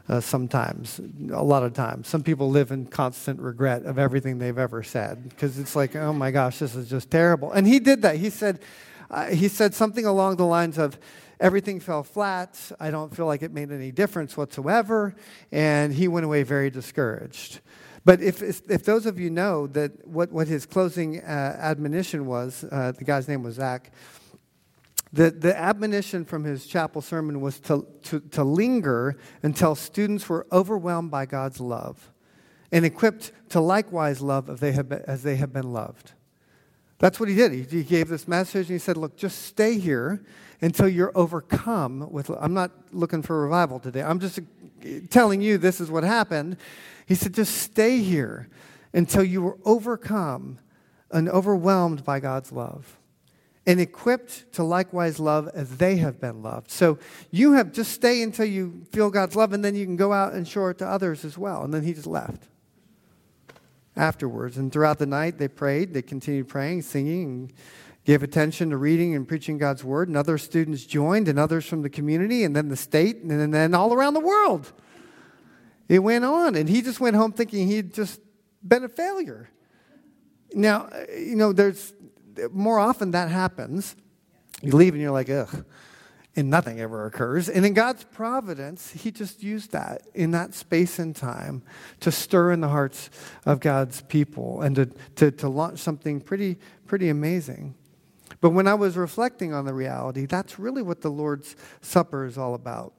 Uh, 0.09 0.19
sometimes, 0.19 0.99
a 1.31 1.41
lot 1.41 1.63
of 1.63 1.71
times, 1.73 2.09
some 2.09 2.23
people 2.23 2.49
live 2.49 2.71
in 2.71 2.87
constant 2.87 3.39
regret 3.39 3.83
of 3.83 3.97
everything 3.97 4.37
they've 4.37 4.57
ever 4.57 4.83
said 4.83 5.29
because 5.29 5.57
it's 5.57 5.73
like, 5.73 5.95
"Oh 5.95 6.11
my 6.11 6.29
gosh, 6.29 6.59
this 6.59 6.75
is 6.75 6.89
just 6.89 7.09
terrible." 7.09 7.53
And 7.53 7.65
he 7.65 7.79
did 7.79 8.01
that. 8.01 8.17
He 8.17 8.29
said, 8.29 8.59
uh, 9.09 9.27
he 9.27 9.47
said 9.47 9.73
something 9.73 10.05
along 10.05 10.35
the 10.37 10.45
lines 10.45 10.77
of 10.77 10.97
everything 11.39 11.79
fell 11.79 12.03
flat. 12.03 12.59
I 12.79 12.91
don't 12.91 13.15
feel 13.15 13.25
like 13.25 13.41
it 13.41 13.51
made 13.51 13.71
any 13.71 13.91
difference 13.91 14.35
whatsoever. 14.35 15.15
And 15.51 15.93
he 15.93 16.07
went 16.07 16.25
away 16.25 16.43
very 16.43 16.69
discouraged. 16.69 17.61
But 18.05 18.21
if, 18.21 18.41
if 18.41 18.83
those 18.85 19.05
of 19.05 19.19
you 19.19 19.29
know 19.29 19.67
that 19.67 20.07
what, 20.07 20.31
what 20.31 20.47
his 20.47 20.65
closing 20.65 21.19
uh, 21.19 21.57
admonition 21.59 22.25
was, 22.25 22.63
uh, 22.71 22.93
the 22.97 23.03
guy's 23.03 23.27
name 23.27 23.43
was 23.43 23.55
Zach, 23.55 23.91
the, 25.11 25.31
the 25.31 25.57
admonition 25.57 26.25
from 26.25 26.43
his 26.43 26.65
chapel 26.65 27.01
sermon 27.01 27.41
was 27.41 27.59
to, 27.61 27.85
to, 28.03 28.19
to 28.19 28.43
linger 28.43 29.17
until 29.43 29.75
students 29.75 30.27
were 30.27 30.47
overwhelmed 30.51 31.11
by 31.11 31.25
God's 31.25 31.59
love 31.59 32.11
and 32.71 32.85
equipped 32.85 33.31
to 33.49 33.59
likewise 33.59 34.21
love 34.21 34.59
they 34.59 34.73
have 34.73 34.91
as 34.91 35.23
they 35.23 35.37
have 35.37 35.53
been 35.53 35.71
loved. 35.71 36.13
That's 36.99 37.19
what 37.19 37.29
he 37.29 37.35
did. 37.35 37.71
He, 37.71 37.83
gave 37.83 38.09
this 38.09 38.27
message 38.27 38.67
and 38.67 38.75
he 38.75 38.79
said, 38.79 38.97
Look, 38.97 39.15
just 39.17 39.43
stay 39.43 39.77
here 39.77 40.23
until 40.61 40.87
you're 40.87 41.11
overcome 41.15 42.11
with. 42.11 42.29
I'm 42.29 42.53
not 42.53 42.71
looking 42.91 43.21
for 43.21 43.43
revival 43.43 43.79
today. 43.79 44.01
I'm 44.01 44.19
just 44.19 44.39
uh, 44.39 44.41
telling 45.09 45.41
you 45.41 45.57
this 45.57 45.79
is 45.79 45.91
what 45.91 46.03
happened. 46.03 46.57
He 47.05 47.15
said, 47.15 47.33
just 47.33 47.55
stay 47.59 47.99
here 47.99 48.49
until 48.93 49.23
you 49.23 49.45
are 49.47 49.57
overcome 49.63 50.59
and 51.11 51.29
overwhelmed 51.29 52.03
by 52.03 52.19
God's 52.19 52.51
love 52.51 52.97
and 53.65 53.79
equipped 53.79 54.51
to 54.53 54.63
likewise 54.63 55.19
love 55.19 55.49
as 55.53 55.77
they 55.77 55.97
have 55.97 56.19
been 56.19 56.41
loved. 56.41 56.71
So 56.71 56.97
you 57.31 57.53
have 57.53 57.71
just 57.71 57.91
stay 57.91 58.23
until 58.23 58.45
you 58.45 58.85
feel 58.91 59.09
God's 59.09 59.35
love, 59.35 59.53
and 59.53 59.63
then 59.63 59.75
you 59.75 59.85
can 59.85 59.97
go 59.97 60.13
out 60.13 60.33
and 60.33 60.47
show 60.47 60.67
it 60.67 60.77
to 60.79 60.87
others 60.87 61.25
as 61.25 61.37
well. 61.37 61.63
And 61.63 61.73
then 61.73 61.83
he 61.83 61.93
just 61.93 62.07
left 62.07 62.47
afterwards. 63.97 64.57
And 64.57 64.71
throughout 64.71 64.99
the 64.99 65.05
night, 65.05 65.37
they 65.37 65.47
prayed. 65.47 65.93
They 65.93 66.01
continued 66.01 66.47
praying, 66.47 66.83
singing, 66.83 67.23
and 67.23 67.53
gave 68.05 68.23
attention 68.23 68.69
to 68.69 68.77
reading 68.77 69.15
and 69.15 69.27
preaching 69.27 69.57
God's 69.57 69.83
word. 69.83 70.07
And 70.07 70.15
other 70.15 70.37
students 70.37 70.85
joined, 70.85 71.27
and 71.27 71.37
others 71.37 71.65
from 71.65 71.81
the 71.81 71.89
community, 71.89 72.43
and 72.43 72.55
then 72.55 72.69
the 72.69 72.77
state, 72.77 73.17
and 73.23 73.53
then 73.53 73.73
all 73.73 73.93
around 73.93 74.13
the 74.13 74.19
world. 74.21 74.71
It 75.89 75.99
went 75.99 76.25
on, 76.25 76.55
and 76.55 76.67
he 76.67 76.81
just 76.81 76.99
went 76.99 77.15
home 77.15 77.31
thinking 77.31 77.67
he'd 77.67 77.93
just 77.93 78.19
been 78.65 78.83
a 78.83 78.89
failure. 78.89 79.49
Now, 80.53 80.89
uh, 80.91 81.05
you 81.13 81.35
know, 81.35 81.53
there's 81.53 81.93
more 82.51 82.79
often 82.79 83.11
that 83.11 83.29
happens. 83.29 83.95
You 84.61 84.73
leave 84.73 84.93
and 84.93 85.01
you're 85.01 85.11
like, 85.11 85.29
ugh, 85.29 85.65
and 86.37 86.49
nothing 86.49 86.79
ever 86.79 87.05
occurs. 87.05 87.49
And 87.49 87.65
in 87.65 87.73
God's 87.73 88.03
providence, 88.05 88.91
He 88.91 89.11
just 89.11 89.43
used 89.43 89.71
that 89.71 90.03
in 90.13 90.31
that 90.31 90.53
space 90.53 90.99
and 90.99 91.15
time 91.15 91.63
to 91.99 92.11
stir 92.11 92.51
in 92.51 92.61
the 92.61 92.69
hearts 92.69 93.09
of 93.45 93.59
God's 93.59 94.01
people 94.01 94.61
and 94.61 94.75
to, 94.75 94.85
to, 95.15 95.31
to 95.31 95.49
launch 95.49 95.79
something 95.79 96.21
pretty, 96.21 96.57
pretty 96.85 97.09
amazing. 97.09 97.75
But 98.39 98.51
when 98.51 98.67
I 98.67 98.75
was 98.75 98.95
reflecting 98.95 99.53
on 99.53 99.65
the 99.65 99.73
reality, 99.73 100.25
that's 100.25 100.59
really 100.59 100.83
what 100.83 101.01
the 101.01 101.09
Lord's 101.09 101.55
Supper 101.81 102.25
is 102.25 102.37
all 102.37 102.53
about 102.53 102.93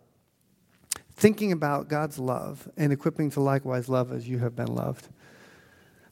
thinking 1.18 1.50
about 1.50 1.88
God's 1.88 2.16
love 2.16 2.68
and 2.76 2.92
equipping 2.92 3.28
to 3.30 3.40
likewise 3.40 3.88
love 3.88 4.12
as 4.12 4.28
you 4.28 4.38
have 4.38 4.54
been 4.54 4.72
loved. 4.72 5.08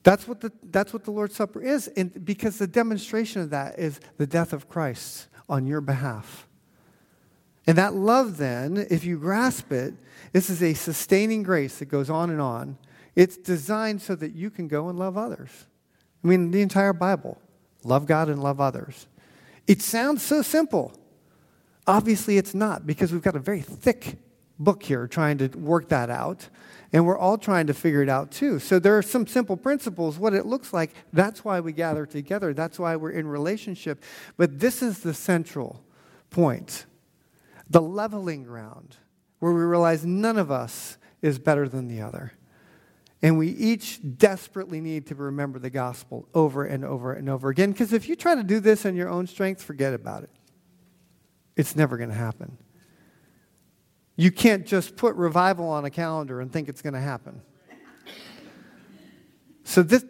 That's 0.02 0.26
what 0.26 0.40
the, 0.40 0.50
that's 0.64 0.92
what 0.92 1.04
the 1.04 1.12
Lord's 1.12 1.36
Supper 1.36 1.62
is, 1.62 1.86
and 1.88 2.24
because 2.24 2.58
the 2.58 2.66
demonstration 2.66 3.40
of 3.40 3.50
that 3.50 3.78
is 3.78 4.00
the 4.16 4.26
death 4.26 4.52
of 4.52 4.68
Christ 4.68 5.28
on 5.48 5.66
your 5.66 5.80
behalf. 5.80 6.48
And 7.66 7.76
that 7.78 7.94
love, 7.94 8.36
then, 8.36 8.86
if 8.90 9.04
you 9.04 9.18
grasp 9.18 9.72
it, 9.72 9.94
this 10.32 10.48
is 10.50 10.62
a 10.62 10.74
sustaining 10.74 11.42
grace 11.42 11.78
that 11.78 11.86
goes 11.86 12.08
on 12.08 12.30
and 12.30 12.40
on. 12.40 12.78
It's 13.16 13.36
designed 13.36 14.02
so 14.02 14.14
that 14.14 14.34
you 14.34 14.50
can 14.50 14.68
go 14.68 14.88
and 14.88 14.98
love 14.98 15.16
others. 15.16 15.50
I 16.22 16.28
mean, 16.28 16.50
the 16.50 16.60
entire 16.60 16.92
Bible 16.92 17.40
love 17.82 18.06
God 18.06 18.28
and 18.28 18.42
love 18.42 18.60
others. 18.60 19.06
It 19.66 19.82
sounds 19.82 20.22
so 20.22 20.42
simple. 20.42 20.92
Obviously, 21.86 22.36
it's 22.36 22.54
not 22.54 22.86
because 22.86 23.12
we've 23.12 23.22
got 23.22 23.36
a 23.36 23.40
very 23.40 23.62
thick 23.62 24.18
book 24.58 24.82
here 24.82 25.06
trying 25.06 25.38
to 25.38 25.48
work 25.58 25.88
that 25.88 26.10
out. 26.10 26.48
And 26.92 27.04
we're 27.04 27.18
all 27.18 27.36
trying 27.36 27.66
to 27.66 27.74
figure 27.74 28.02
it 28.02 28.08
out 28.08 28.30
too. 28.30 28.58
So 28.58 28.78
there 28.78 28.96
are 28.96 29.02
some 29.02 29.26
simple 29.26 29.56
principles, 29.56 30.18
what 30.18 30.34
it 30.34 30.46
looks 30.46 30.72
like. 30.72 30.94
That's 31.12 31.44
why 31.44 31.60
we 31.60 31.72
gather 31.72 32.06
together. 32.06 32.54
That's 32.54 32.78
why 32.78 32.96
we're 32.96 33.10
in 33.10 33.26
relationship. 33.26 34.02
But 34.36 34.60
this 34.60 34.82
is 34.82 35.00
the 35.00 35.12
central 35.12 35.84
point 36.30 36.86
the 37.68 37.82
leveling 37.82 38.44
ground 38.44 38.96
where 39.38 39.52
we 39.52 39.62
realize 39.62 40.04
none 40.04 40.38
of 40.38 40.50
us 40.50 40.98
is 41.22 41.38
better 41.38 41.68
than 41.68 41.88
the 41.88 42.00
other. 42.00 42.32
And 43.22 43.38
we 43.38 43.48
each 43.48 44.00
desperately 44.18 44.80
need 44.80 45.06
to 45.06 45.14
remember 45.14 45.58
the 45.58 45.70
gospel 45.70 46.28
over 46.34 46.64
and 46.64 46.84
over 46.84 47.12
and 47.12 47.28
over 47.28 47.48
again. 47.48 47.72
Because 47.72 47.92
if 47.92 48.08
you 48.08 48.14
try 48.14 48.34
to 48.34 48.44
do 48.44 48.60
this 48.60 48.84
in 48.84 48.94
your 48.94 49.08
own 49.08 49.26
strength, 49.26 49.62
forget 49.62 49.94
about 49.94 50.22
it. 50.22 50.30
It's 51.56 51.74
never 51.74 51.96
going 51.96 52.10
to 52.10 52.14
happen. 52.14 52.58
You 54.16 54.30
can't 54.30 54.66
just 54.66 54.96
put 54.96 55.14
revival 55.16 55.68
on 55.68 55.84
a 55.84 55.90
calendar 55.90 56.40
and 56.40 56.52
think 56.52 56.68
it's 56.68 56.82
going 56.82 56.94
to 56.94 57.00
happen. 57.00 57.42
So 59.64 59.82
this, 59.82 60.04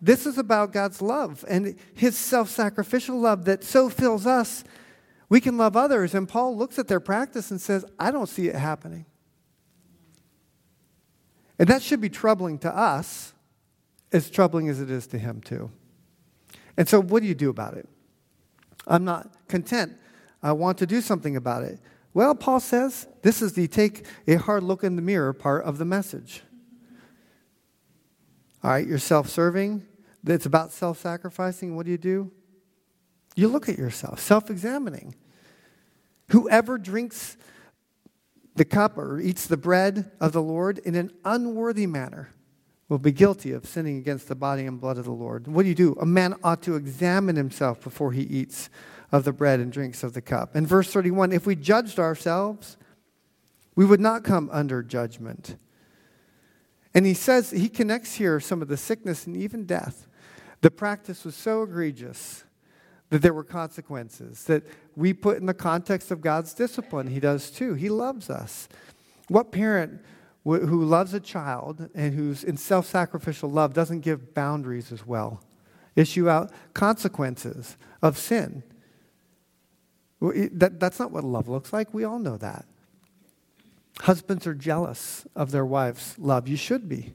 this 0.00 0.24
is 0.24 0.38
about 0.38 0.72
God's 0.72 1.02
love 1.02 1.44
and 1.46 1.76
his 1.94 2.16
self 2.16 2.48
sacrificial 2.48 3.20
love 3.20 3.44
that 3.44 3.62
so 3.62 3.90
fills 3.90 4.26
us. 4.26 4.64
We 5.30 5.40
can 5.40 5.56
love 5.56 5.76
others. 5.76 6.14
And 6.14 6.28
Paul 6.28 6.54
looks 6.58 6.78
at 6.78 6.88
their 6.88 7.00
practice 7.00 7.50
and 7.50 7.58
says, 7.58 7.86
I 7.98 8.10
don't 8.10 8.28
see 8.28 8.48
it 8.48 8.56
happening. 8.56 9.06
And 11.58 11.68
that 11.68 11.82
should 11.82 12.00
be 12.00 12.10
troubling 12.10 12.58
to 12.58 12.76
us 12.76 13.32
as 14.12 14.28
troubling 14.28 14.68
as 14.68 14.80
it 14.80 14.90
is 14.90 15.06
to 15.08 15.18
him, 15.18 15.40
too. 15.40 15.70
And 16.76 16.88
so, 16.88 17.00
what 17.00 17.22
do 17.22 17.28
you 17.28 17.34
do 17.34 17.48
about 17.48 17.74
it? 17.74 17.88
I'm 18.86 19.04
not 19.04 19.30
content. 19.46 19.92
I 20.42 20.52
want 20.52 20.78
to 20.78 20.86
do 20.86 21.00
something 21.00 21.36
about 21.36 21.62
it. 21.62 21.78
Well, 22.12 22.34
Paul 22.34 22.58
says 22.58 23.06
this 23.22 23.40
is 23.40 23.52
the 23.52 23.68
take 23.68 24.06
a 24.26 24.34
hard 24.36 24.64
look 24.64 24.82
in 24.82 24.96
the 24.96 25.02
mirror 25.02 25.32
part 25.32 25.64
of 25.64 25.78
the 25.78 25.84
message. 25.84 26.42
All 28.64 28.70
right, 28.70 28.86
you're 28.86 28.98
self 28.98 29.28
serving. 29.28 29.86
It's 30.26 30.46
about 30.46 30.72
self 30.72 30.98
sacrificing. 30.98 31.76
What 31.76 31.86
do 31.86 31.92
you 31.92 31.98
do? 31.98 32.32
You 33.36 33.48
look 33.48 33.68
at 33.68 33.78
yourself, 33.78 34.20
self 34.20 34.50
examining. 34.50 35.14
Whoever 36.30 36.78
drinks 36.78 37.36
the 38.54 38.64
cup 38.64 38.98
or 38.98 39.20
eats 39.20 39.46
the 39.46 39.56
bread 39.56 40.10
of 40.20 40.32
the 40.32 40.42
Lord 40.42 40.78
in 40.78 40.94
an 40.94 41.10
unworthy 41.24 41.86
manner 41.86 42.30
will 42.88 42.98
be 42.98 43.12
guilty 43.12 43.52
of 43.52 43.66
sinning 43.66 43.98
against 43.98 44.28
the 44.28 44.34
body 44.34 44.66
and 44.66 44.80
blood 44.80 44.98
of 44.98 45.04
the 45.04 45.12
Lord. 45.12 45.46
What 45.46 45.62
do 45.62 45.68
you 45.68 45.74
do? 45.74 45.92
A 46.00 46.06
man 46.06 46.34
ought 46.42 46.62
to 46.62 46.74
examine 46.74 47.36
himself 47.36 47.80
before 47.80 48.12
he 48.12 48.22
eats 48.22 48.68
of 49.12 49.24
the 49.24 49.32
bread 49.32 49.60
and 49.60 49.72
drinks 49.72 50.02
of 50.02 50.12
the 50.12 50.20
cup. 50.20 50.56
In 50.56 50.66
verse 50.66 50.92
31, 50.92 51.32
if 51.32 51.46
we 51.46 51.54
judged 51.54 51.98
ourselves, 51.98 52.76
we 53.76 53.84
would 53.84 54.00
not 54.00 54.24
come 54.24 54.50
under 54.52 54.82
judgment. 54.82 55.56
And 56.92 57.06
he 57.06 57.14
says, 57.14 57.52
he 57.52 57.68
connects 57.68 58.16
here 58.16 58.40
some 58.40 58.60
of 58.60 58.68
the 58.68 58.76
sickness 58.76 59.26
and 59.26 59.36
even 59.36 59.64
death. 59.64 60.08
The 60.60 60.70
practice 60.70 61.24
was 61.24 61.36
so 61.36 61.62
egregious 61.62 62.44
that 63.10 63.22
there 63.22 63.34
were 63.34 63.44
consequences 63.44 64.44
that 64.44 64.62
we 64.96 65.12
put 65.12 65.36
in 65.36 65.46
the 65.46 65.54
context 65.54 66.10
of 66.10 66.20
God's 66.20 66.54
discipline. 66.54 67.08
He 67.08 67.20
does 67.20 67.50
too. 67.50 67.74
He 67.74 67.88
loves 67.88 68.30
us. 68.30 68.68
What 69.28 69.52
parent 69.52 70.00
who 70.44 70.84
loves 70.84 71.12
a 71.12 71.20
child 71.20 71.88
and 71.94 72.14
who's 72.14 72.42
in 72.42 72.56
self 72.56 72.86
sacrificial 72.86 73.50
love 73.50 73.74
doesn't 73.74 74.00
give 74.00 74.34
boundaries 74.34 74.90
as 74.90 75.06
well? 75.06 75.42
Issue 75.96 76.28
out 76.28 76.52
consequences 76.72 77.76
of 78.00 78.16
sin. 78.16 78.62
That, 80.20 80.78
that's 80.78 80.98
not 80.98 81.10
what 81.10 81.24
love 81.24 81.48
looks 81.48 81.72
like. 81.72 81.92
We 81.92 82.04
all 82.04 82.18
know 82.18 82.36
that. 82.36 82.64
Husbands 84.00 84.46
are 84.46 84.54
jealous 84.54 85.26
of 85.34 85.50
their 85.50 85.64
wives' 85.64 86.14
love. 86.18 86.48
You 86.48 86.56
should 86.56 86.88
be. 86.88 87.14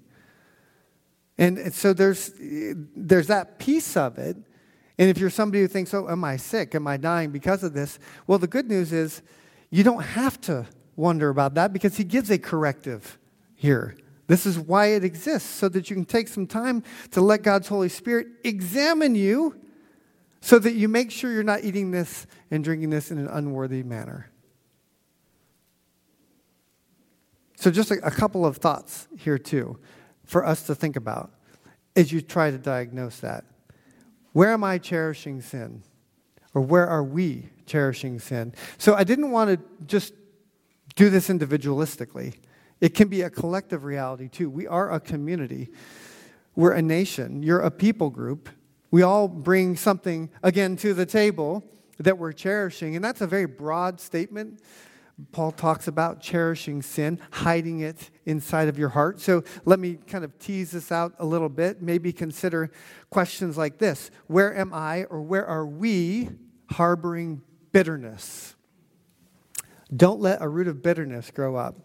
And, 1.37 1.73
so 1.73 1.93
there's, 1.93 2.29
eh, 2.41 2.73
there's 2.95 3.27
that 3.27 3.59
piece 3.59 3.97
of 3.97 4.17
it. 4.17 4.37
And 4.97 5.09
if 5.09 5.17
you're 5.17 5.29
somebody 5.29 5.61
who 5.61 5.67
thinks, 5.67 5.93
oh, 5.93 6.07
am 6.09 6.23
I 6.23 6.37
sick? 6.37 6.73
Am 6.73 6.87
I 6.87 6.97
dying 6.97 7.31
because 7.31 7.63
of 7.63 7.73
this? 7.73 7.99
Well, 8.27 8.39
the 8.39 8.47
good 8.47 8.69
news 8.69 8.93
is 8.93 9.21
you 9.69 9.83
don't 9.83 10.03
have 10.03 10.39
to 10.41 10.65
wonder 10.95 11.29
about 11.29 11.55
that 11.55 11.73
because 11.73 11.97
he 11.97 12.03
gives 12.03 12.31
a 12.31 12.37
corrective 12.37 13.19
here. 13.55 13.97
This 14.27 14.45
is 14.45 14.57
why 14.57 14.87
it 14.87 15.03
exists, 15.03 15.49
so 15.49 15.69
that 15.69 15.89
you 15.89 15.95
can 15.95 16.05
take 16.05 16.27
some 16.27 16.47
time 16.47 16.83
to 17.11 17.21
let 17.21 17.43
God's 17.43 17.67
Holy 17.67 17.89
Spirit 17.89 18.27
examine 18.43 19.15
you 19.15 19.59
so 20.41 20.59
that 20.59 20.73
you 20.73 20.87
make 20.87 21.11
sure 21.11 21.31
you're 21.31 21.43
not 21.43 21.63
eating 21.63 21.91
this 21.91 22.25
and 22.49 22.63
drinking 22.63 22.89
this 22.89 23.11
in 23.11 23.17
an 23.17 23.27
unworthy 23.27 23.83
manner. 23.83 24.29
So, 27.55 27.71
just 27.71 27.91
a, 27.91 27.95
a 28.05 28.11
couple 28.11 28.45
of 28.45 28.57
thoughts 28.57 29.07
here, 29.17 29.37
too, 29.37 29.79
for 30.23 30.45
us 30.45 30.63
to 30.63 30.75
think 30.75 30.95
about 30.95 31.31
as 31.95 32.11
you 32.11 32.21
try 32.21 32.51
to 32.51 32.57
diagnose 32.57 33.19
that. 33.21 33.45
Where 34.35 34.51
am 34.51 34.65
I 34.65 34.79
cherishing 34.79 35.39
sin? 35.39 35.81
Or 36.53 36.61
where 36.61 36.85
are 36.85 37.05
we 37.05 37.47
cherishing 37.65 38.19
sin? 38.19 38.53
So, 38.77 38.93
I 38.93 39.05
didn't 39.05 39.31
want 39.31 39.49
to 39.49 39.85
just 39.85 40.13
do 40.97 41.09
this 41.09 41.29
individualistically. 41.29 42.35
It 42.81 42.89
can 42.95 43.07
be 43.07 43.21
a 43.21 43.29
collective 43.29 43.85
reality, 43.85 44.27
too. 44.27 44.49
We 44.49 44.67
are 44.67 44.91
a 44.91 44.99
community, 44.99 45.69
we're 46.53 46.73
a 46.73 46.81
nation, 46.81 47.43
you're 47.43 47.61
a 47.61 47.71
people 47.71 48.09
group. 48.09 48.49
We 48.91 49.03
all 49.03 49.29
bring 49.29 49.77
something, 49.77 50.29
again, 50.43 50.75
to 50.77 50.93
the 50.93 51.05
table 51.05 51.63
that 51.99 52.17
we're 52.17 52.33
cherishing. 52.33 52.97
And 52.97 53.05
that's 53.05 53.21
a 53.21 53.27
very 53.27 53.45
broad 53.45 54.01
statement. 54.01 54.59
Paul 55.31 55.51
talks 55.51 55.87
about 55.87 56.21
cherishing 56.21 56.81
sin, 56.81 57.19
hiding 57.31 57.79
it 57.79 58.09
inside 58.25 58.67
of 58.67 58.77
your 58.77 58.89
heart. 58.89 59.21
So 59.21 59.43
let 59.63 59.79
me 59.79 59.97
kind 60.07 60.25
of 60.25 60.37
tease 60.39 60.71
this 60.71 60.91
out 60.91 61.13
a 61.19 61.25
little 61.25 61.47
bit. 61.47 61.81
Maybe 61.81 62.11
consider 62.11 62.69
questions 63.09 63.57
like 63.57 63.77
this 63.77 64.11
Where 64.27 64.55
am 64.55 64.73
I 64.73 65.05
or 65.05 65.21
where 65.21 65.45
are 65.45 65.65
we 65.65 66.29
harboring 66.71 67.41
bitterness? 67.71 68.55
Don't 69.95 70.19
let 70.19 70.41
a 70.41 70.49
root 70.49 70.67
of 70.67 70.81
bitterness 70.81 71.31
grow 71.31 71.55
up. 71.55 71.75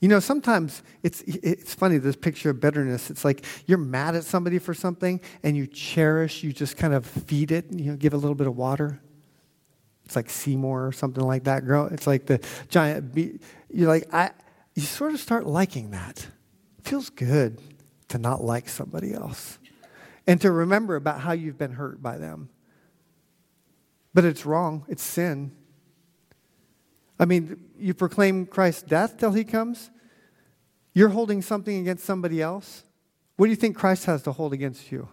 You 0.00 0.08
know, 0.08 0.18
sometimes 0.18 0.82
it's, 1.02 1.22
it's 1.22 1.74
funny, 1.74 1.98
this 1.98 2.16
picture 2.16 2.50
of 2.50 2.60
bitterness. 2.60 3.10
It's 3.10 3.24
like 3.24 3.44
you're 3.66 3.78
mad 3.78 4.16
at 4.16 4.24
somebody 4.24 4.58
for 4.58 4.74
something 4.74 5.20
and 5.42 5.56
you 5.56 5.66
cherish, 5.66 6.42
you 6.42 6.52
just 6.52 6.76
kind 6.76 6.92
of 6.92 7.06
feed 7.06 7.52
it, 7.52 7.66
you 7.70 7.92
know, 7.92 7.96
give 7.96 8.14
a 8.14 8.16
little 8.16 8.34
bit 8.34 8.46
of 8.46 8.56
water. 8.56 9.00
It's 10.04 10.16
like 10.16 10.28
Seymour 10.28 10.86
or 10.86 10.92
something 10.92 11.24
like 11.24 11.44
that. 11.44 11.64
Girl, 11.64 11.86
it's 11.86 12.06
like 12.06 12.26
the 12.26 12.40
giant. 12.68 13.14
Be- 13.14 13.38
you're 13.70 13.88
like 13.88 14.12
I. 14.12 14.30
You 14.74 14.82
sort 14.82 15.14
of 15.14 15.20
start 15.20 15.46
liking 15.46 15.92
that. 15.92 16.26
It 16.78 16.88
feels 16.88 17.08
good 17.08 17.60
to 18.08 18.18
not 18.18 18.42
like 18.42 18.68
somebody 18.68 19.14
else, 19.14 19.58
and 20.26 20.40
to 20.40 20.50
remember 20.50 20.96
about 20.96 21.20
how 21.20 21.32
you've 21.32 21.58
been 21.58 21.72
hurt 21.72 22.02
by 22.02 22.18
them. 22.18 22.50
But 24.12 24.24
it's 24.24 24.44
wrong. 24.44 24.84
It's 24.88 25.02
sin. 25.02 25.52
I 27.18 27.24
mean, 27.24 27.64
you 27.78 27.94
proclaim 27.94 28.46
Christ's 28.46 28.82
death 28.82 29.16
till 29.16 29.32
he 29.32 29.44
comes. 29.44 29.90
You're 30.92 31.08
holding 31.08 31.42
something 31.42 31.78
against 31.78 32.04
somebody 32.04 32.42
else. 32.42 32.84
What 33.36 33.46
do 33.46 33.50
you 33.50 33.56
think 33.56 33.76
Christ 33.76 34.04
has 34.04 34.22
to 34.24 34.32
hold 34.32 34.52
against 34.52 34.92
you? 34.92 35.08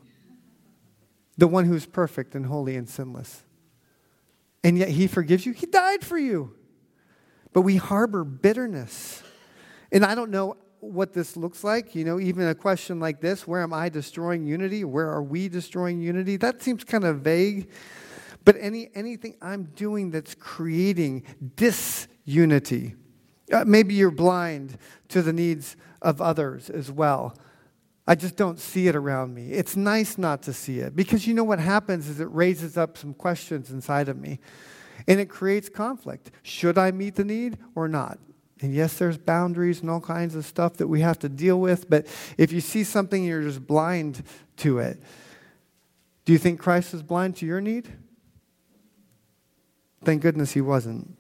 The 1.38 1.48
one 1.48 1.66
who's 1.66 1.86
perfect 1.86 2.36
and 2.36 2.46
holy 2.46 2.76
and 2.76 2.88
sinless 2.88 3.44
and 4.64 4.78
yet 4.78 4.90
he 4.90 5.08
forgives 5.08 5.46
you. 5.46 5.54
He 5.54 5.66
died 5.66 6.04
for 6.04 6.18
you. 6.18 6.56
But 7.54 7.62
we 7.62 7.78
harbor 7.78 8.24
bitterness. 8.24 9.24
And 9.92 10.06
I 10.06 10.16
don't 10.16 10.32
know 10.32 10.58
what 10.80 11.14
this 11.14 11.36
looks 11.36 11.64
like. 11.64 11.96
You 11.96 12.06
know, 12.06 12.20
even 12.20 12.48
a 12.48 12.56
question 12.56 13.00
like 13.00 13.22
this 13.22 13.48
where 13.48 13.62
am 13.62 13.74
I 13.74 13.90
destroying 13.90 14.46
unity? 14.46 14.84
Where 14.84 15.10
are 15.10 15.24
we 15.24 15.50
destroying 15.50 16.02
unity? 16.02 16.38
That 16.38 16.62
seems 16.62 16.84
kind 16.84 17.04
of 17.04 17.20
vague. 17.20 17.70
But 18.44 18.56
any, 18.60 18.90
anything 18.96 19.36
I'm 19.42 19.66
doing 19.76 20.10
that's 20.10 20.34
creating 20.34 21.24
disunity, 21.56 22.96
uh, 23.52 23.66
maybe 23.66 23.94
you're 23.94 24.10
blind 24.10 24.78
to 25.10 25.22
the 25.22 25.34
needs 25.34 25.76
of 26.02 26.22
others 26.22 26.70
as 26.70 26.92
well. 26.92 27.36
I 28.12 28.16
just 28.16 28.36
don't 28.36 28.60
see 28.60 28.90
it 28.90 28.96
around 28.98 29.34
me. 29.34 29.54
It's 29.54 29.78
nice 29.78 30.18
not 30.18 30.42
to 30.42 30.52
see 30.52 30.80
it 30.80 30.98
because 30.98 31.26
you 31.26 31.34
know 31.34 31.46
what 31.46 31.60
happens 31.60 32.10
is 32.10 32.20
it 32.20 32.28
raises 32.30 32.78
up 32.78 32.98
some 32.98 33.14
questions 33.14 33.72
inside 33.72 34.10
of 34.10 34.18
me 34.18 34.42
and 35.08 35.18
it 35.22 35.30
creates 35.30 35.70
conflict. 35.70 36.30
Should 36.44 36.78
I 36.78 36.92
meet 36.92 37.16
the 37.16 37.24
need 37.24 37.58
or 37.74 37.88
not? 37.88 38.20
And 38.60 38.74
yes, 38.74 38.98
there's 38.98 39.18
boundaries 39.18 39.80
and 39.80 39.90
all 39.90 40.02
kinds 40.02 40.36
of 40.36 40.46
stuff 40.46 40.74
that 40.74 40.88
we 40.88 41.00
have 41.00 41.20
to 41.20 41.30
deal 41.30 41.62
with, 41.62 41.90
but 41.90 42.06
if 42.38 42.52
you 42.52 42.60
see 42.60 42.84
something 42.84 43.24
you're 43.24 43.44
just 43.44 43.66
blind 43.66 44.24
to 44.58 44.80
it, 44.80 45.02
do 46.26 46.34
you 46.34 46.38
think 46.38 46.60
Christ 46.60 46.94
is 46.94 47.04
blind 47.04 47.38
to 47.38 47.46
your 47.46 47.62
need? 47.62 47.88
Thank 50.04 50.22
goodness 50.22 50.52
he 50.52 50.60
wasn't. 50.60 51.18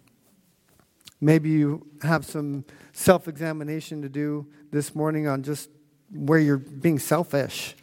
Maybe 1.21 1.51
you 1.51 1.88
have 2.01 2.25
some 2.25 2.65
self 2.91 3.30
examination 3.30 4.01
to 4.01 4.10
do 4.10 4.45
this 4.71 4.93
morning 4.93 5.25
on 5.25 5.41
just 5.41 5.69
where 6.13 6.39
you're 6.39 6.58
being 6.58 7.00
selfish. 7.00 7.76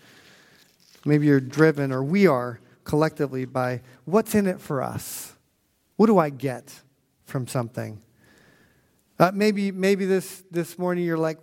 Maybe 1.05 1.27
you're 1.27 1.41
driven, 1.41 1.93
or 1.93 2.03
we 2.03 2.27
are 2.27 2.61
collectively, 2.85 3.45
by 3.45 3.83
what's 4.05 4.35
in 4.35 4.47
it 4.47 4.61
for 4.61 4.83
us? 4.83 5.35
What 5.97 6.07
do 6.07 6.19
I 6.19 6.31
get 6.31 6.83
from 7.25 7.47
something? 7.47 8.01
Uh, 9.19 9.33
maybe 9.35 9.73
maybe 9.73 10.05
this, 10.05 10.45
this 10.51 10.79
morning 10.79 11.05
you're 11.05 11.19
like, 11.19 11.39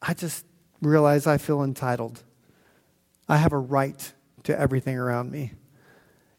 I 0.00 0.14
just 0.14 0.44
realize 0.80 1.26
I 1.26 1.38
feel 1.38 1.62
entitled. 1.62 2.22
I 3.28 3.36
have 3.36 3.52
a 3.52 3.58
right 3.58 4.12
to 4.42 4.58
everything 4.58 4.98
around 4.98 5.30
me. 5.30 5.52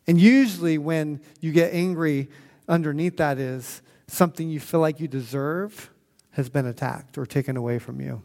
And 0.05 0.19
usually, 0.19 0.77
when 0.77 1.21
you 1.39 1.51
get 1.53 1.73
angry, 1.73 2.29
underneath 2.67 3.17
that 3.17 3.37
is 3.37 3.81
something 4.07 4.49
you 4.49 4.59
feel 4.59 4.81
like 4.81 4.99
you 4.99 5.07
deserve 5.07 5.89
has 6.31 6.49
been 6.49 6.65
attacked 6.65 7.17
or 7.17 7.25
taken 7.25 7.55
away 7.55 7.79
from 7.79 8.01
you. 8.01 8.21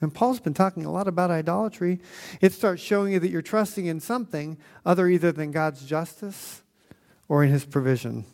And 0.00 0.12
Paul's 0.12 0.40
been 0.40 0.54
talking 0.54 0.84
a 0.84 0.92
lot 0.92 1.08
about 1.08 1.30
idolatry. 1.30 2.00
It 2.40 2.52
starts 2.52 2.82
showing 2.82 3.14
you 3.14 3.20
that 3.20 3.30
you're 3.30 3.42
trusting 3.42 3.86
in 3.86 4.00
something 4.00 4.58
other 4.84 5.08
either 5.08 5.32
than 5.32 5.52
God's 5.52 5.84
justice 5.86 6.62
or 7.28 7.42
in 7.42 7.50
his 7.50 7.64
provision. 7.64 8.26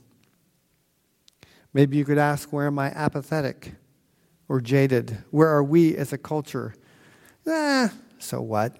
Maybe 1.72 1.96
you 1.96 2.05
could 2.05 2.18
ask, 2.18 2.53
where 2.53 2.66
am 2.66 2.79
I 2.79 2.88
apathetic 2.88 3.75
or 4.48 4.61
jaded? 4.61 5.18
Where 5.31 5.48
are 5.48 5.62
we 5.62 5.96
as 5.96 6.12
a 6.12 6.18
culture? 6.18 6.75
Eh, 7.46 7.88
so 8.18 8.42
what? 8.42 8.77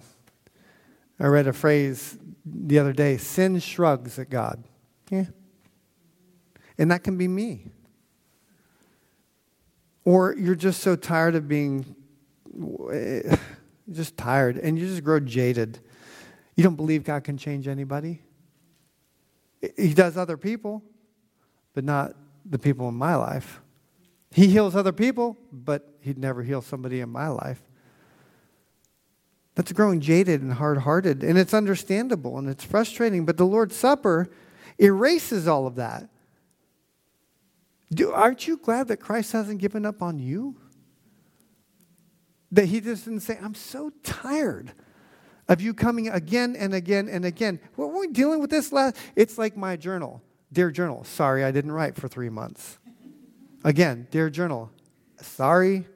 I 1.19 1.27
read 1.27 1.47
a 1.47 1.53
phrase 1.53 2.17
the 2.45 2.79
other 2.79 2.93
day 2.93 3.17
sin 3.17 3.59
shrugs 3.59 4.19
at 4.19 4.29
God. 4.29 4.63
Yeah. 5.09 5.25
And 6.77 6.91
that 6.91 7.03
can 7.03 7.17
be 7.17 7.27
me. 7.27 7.67
Or 10.05 10.35
you're 10.37 10.55
just 10.55 10.81
so 10.81 10.95
tired 10.95 11.35
of 11.35 11.47
being 11.47 11.95
just 13.91 14.17
tired 14.17 14.57
and 14.57 14.77
you 14.77 14.87
just 14.87 15.03
grow 15.03 15.19
jaded. 15.19 15.79
You 16.55 16.63
don't 16.63 16.75
believe 16.75 17.03
God 17.03 17.23
can 17.23 17.37
change 17.37 17.67
anybody. 17.67 18.21
He 19.77 19.93
does 19.93 20.17
other 20.17 20.37
people, 20.37 20.83
but 21.73 21.83
not 21.83 22.15
the 22.45 22.59
people 22.59 22.89
in 22.89 22.95
my 22.95 23.15
life. 23.15 23.61
He 24.31 24.47
heals 24.47 24.75
other 24.75 24.91
people, 24.91 25.37
but 25.51 25.95
he'd 26.01 26.17
never 26.17 26.43
heal 26.43 26.61
somebody 26.61 26.99
in 26.99 27.09
my 27.09 27.27
life. 27.27 27.61
That's 29.55 29.71
growing 29.71 30.01
jaded 30.01 30.41
and 30.41 30.53
hard 30.53 30.79
hearted. 30.79 31.23
And 31.23 31.37
it's 31.37 31.53
understandable 31.53 32.37
and 32.37 32.49
it's 32.49 32.63
frustrating, 32.63 33.25
but 33.25 33.37
the 33.37 33.45
Lord's 33.45 33.75
Supper 33.75 34.29
erases 34.79 35.47
all 35.47 35.67
of 35.67 35.75
that. 35.75 36.09
Do, 37.93 38.11
aren't 38.11 38.47
you 38.47 38.57
glad 38.57 38.87
that 38.87 38.97
Christ 38.97 39.31
hasn't 39.33 39.59
given 39.59 39.85
up 39.85 40.01
on 40.01 40.17
you? 40.17 40.55
That 42.53 42.65
he 42.65 42.79
just 42.79 43.05
didn't 43.05 43.21
say, 43.21 43.37
I'm 43.41 43.55
so 43.55 43.91
tired 44.03 44.71
of 45.49 45.59
you 45.59 45.73
coming 45.73 46.07
again 46.07 46.55
and 46.55 46.73
again 46.73 47.09
and 47.09 47.25
again. 47.25 47.59
What 47.75 47.89
were 47.91 47.99
we 47.99 48.07
dealing 48.07 48.39
with 48.39 48.49
this 48.49 48.71
last? 48.71 48.95
It's 49.15 49.37
like 49.37 49.57
my 49.57 49.75
journal. 49.75 50.21
Dear 50.51 50.71
journal, 50.71 51.03
sorry 51.03 51.43
I 51.43 51.51
didn't 51.51 51.71
write 51.71 51.95
for 51.95 52.07
three 52.07 52.29
months. 52.29 52.77
Again, 53.65 54.07
dear 54.11 54.29
journal, 54.29 54.71
sorry 55.19 55.87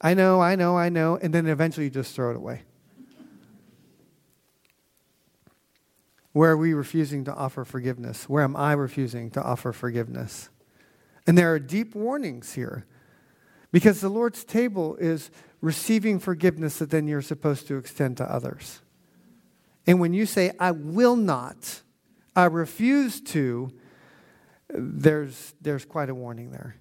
I 0.00 0.14
know, 0.14 0.40
I 0.40 0.54
know, 0.54 0.76
I 0.76 0.88
know, 0.88 1.16
and 1.16 1.32
then 1.32 1.46
eventually 1.46 1.84
you 1.84 1.90
just 1.90 2.14
throw 2.14 2.30
it 2.30 2.36
away. 2.36 2.62
Where 6.32 6.52
are 6.52 6.56
we 6.56 6.74
refusing 6.74 7.24
to 7.24 7.34
offer 7.34 7.64
forgiveness? 7.64 8.28
Where 8.28 8.44
am 8.44 8.56
I 8.56 8.72
refusing 8.74 9.30
to 9.32 9.42
offer 9.42 9.72
forgiveness? 9.72 10.50
And 11.26 11.36
there 11.36 11.52
are 11.52 11.58
deep 11.58 11.94
warnings 11.94 12.54
here 12.54 12.86
because 13.72 14.00
the 14.00 14.08
Lord's 14.08 14.44
table 14.44 14.96
is 14.96 15.30
receiving 15.60 16.18
forgiveness 16.18 16.78
that 16.78 16.90
then 16.90 17.06
you're 17.08 17.22
supposed 17.22 17.66
to 17.68 17.76
extend 17.76 18.16
to 18.18 18.24
others. 18.24 18.80
And 19.86 20.00
when 20.00 20.12
you 20.12 20.26
say, 20.26 20.52
I 20.58 20.70
will 20.70 21.16
not, 21.16 21.82
I 22.36 22.44
refuse 22.44 23.20
to, 23.22 23.70
there's, 24.68 25.54
there's 25.60 25.84
quite 25.84 26.10
a 26.10 26.14
warning 26.14 26.50
there. 26.50 26.76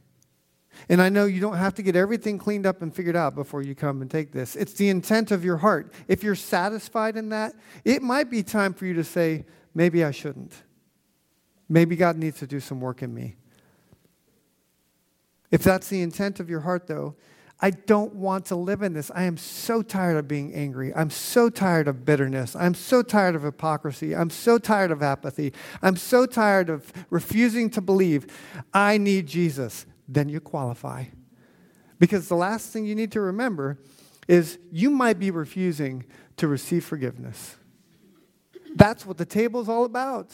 And 0.89 1.01
I 1.01 1.09
know 1.09 1.25
you 1.25 1.41
don't 1.41 1.57
have 1.57 1.73
to 1.75 1.81
get 1.81 1.95
everything 1.95 2.37
cleaned 2.37 2.65
up 2.65 2.81
and 2.81 2.93
figured 2.93 3.15
out 3.15 3.33
before 3.33 3.61
you 3.61 3.73
come 3.73 4.01
and 4.01 4.11
take 4.11 4.31
this. 4.31 4.55
It's 4.55 4.73
the 4.73 4.89
intent 4.89 5.31
of 5.31 5.43
your 5.43 5.57
heart. 5.57 5.91
If 6.07 6.23
you're 6.23 6.35
satisfied 6.35 7.17
in 7.17 7.29
that, 7.29 7.53
it 7.83 8.01
might 8.01 8.29
be 8.29 8.43
time 8.43 8.73
for 8.73 8.85
you 8.85 8.93
to 8.93 9.03
say, 9.03 9.45
maybe 9.73 10.03
I 10.03 10.11
shouldn't. 10.11 10.53
Maybe 11.67 11.95
God 11.95 12.17
needs 12.17 12.39
to 12.39 12.47
do 12.47 12.59
some 12.59 12.79
work 12.79 13.01
in 13.01 13.13
me. 13.13 13.35
If 15.51 15.63
that's 15.63 15.87
the 15.87 16.01
intent 16.01 16.39
of 16.39 16.49
your 16.49 16.61
heart, 16.61 16.87
though, 16.87 17.15
I 17.59 17.71
don't 17.71 18.13
want 18.13 18.45
to 18.47 18.55
live 18.55 18.83
in 18.83 18.93
this. 18.93 19.09
I 19.15 19.23
am 19.23 19.37
so 19.37 19.81
tired 19.81 20.17
of 20.17 20.27
being 20.27 20.53
angry. 20.53 20.93
I'm 20.93 21.09
so 21.09 21.49
tired 21.49 21.87
of 21.87 22.05
bitterness. 22.05 22.55
I'm 22.55 22.75
so 22.75 23.01
tired 23.01 23.35
of 23.35 23.43
hypocrisy. 23.43 24.15
I'm 24.15 24.29
so 24.29 24.59
tired 24.59 24.91
of 24.91 25.01
apathy. 25.01 25.53
I'm 25.81 25.95
so 25.95 26.27
tired 26.27 26.69
of 26.69 26.93
refusing 27.09 27.69
to 27.71 27.81
believe. 27.81 28.27
I 28.73 28.97
need 28.97 29.25
Jesus 29.25 29.85
then 30.07 30.29
you 30.29 30.39
qualify. 30.39 31.05
Because 31.99 32.27
the 32.27 32.35
last 32.35 32.71
thing 32.71 32.85
you 32.85 32.95
need 32.95 33.11
to 33.13 33.21
remember 33.21 33.77
is 34.27 34.59
you 34.71 34.89
might 34.89 35.19
be 35.19 35.31
refusing 35.31 36.05
to 36.37 36.47
receive 36.47 36.85
forgiveness. 36.85 37.57
That's 38.75 39.05
what 39.05 39.17
the 39.17 39.25
table 39.25 39.61
is 39.61 39.69
all 39.69 39.85
about. 39.85 40.31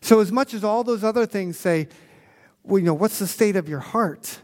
So, 0.00 0.20
as 0.20 0.30
much 0.32 0.54
as 0.54 0.64
all 0.64 0.84
those 0.84 1.04
other 1.04 1.26
things 1.26 1.58
say, 1.58 1.88
well, 2.66 2.78
you 2.78 2.84
know, 2.84 2.94
what's 2.94 3.18
the 3.18 3.26
state 3.26 3.56
of 3.56 3.68
your 3.68 3.80
heart? 3.80 4.40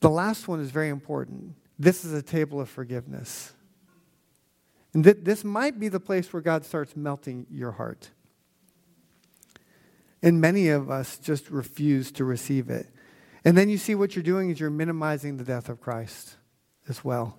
The 0.00 0.10
last 0.10 0.48
one 0.48 0.60
is 0.60 0.70
very 0.70 0.88
important. 0.88 1.54
This 1.78 2.04
is 2.04 2.12
a 2.12 2.22
table 2.22 2.60
of 2.60 2.68
forgiveness. 2.68 3.52
And 4.94 5.04
th- 5.04 5.18
this 5.22 5.44
might 5.44 5.78
be 5.78 5.88
the 5.88 6.00
place 6.00 6.32
where 6.32 6.42
God 6.42 6.64
starts 6.64 6.96
melting 6.96 7.46
your 7.50 7.72
heart. 7.72 8.10
And 10.22 10.40
many 10.40 10.68
of 10.68 10.90
us 10.90 11.18
just 11.18 11.50
refuse 11.50 12.12
to 12.12 12.24
receive 12.24 12.70
it. 12.70 12.88
And 13.44 13.56
then 13.56 13.68
you 13.68 13.78
see 13.78 13.94
what 13.94 14.14
you're 14.14 14.22
doing 14.22 14.50
is 14.50 14.60
you're 14.60 14.70
minimizing 14.70 15.36
the 15.36 15.44
death 15.44 15.68
of 15.68 15.80
Christ 15.80 16.36
as 16.88 17.04
well. 17.04 17.38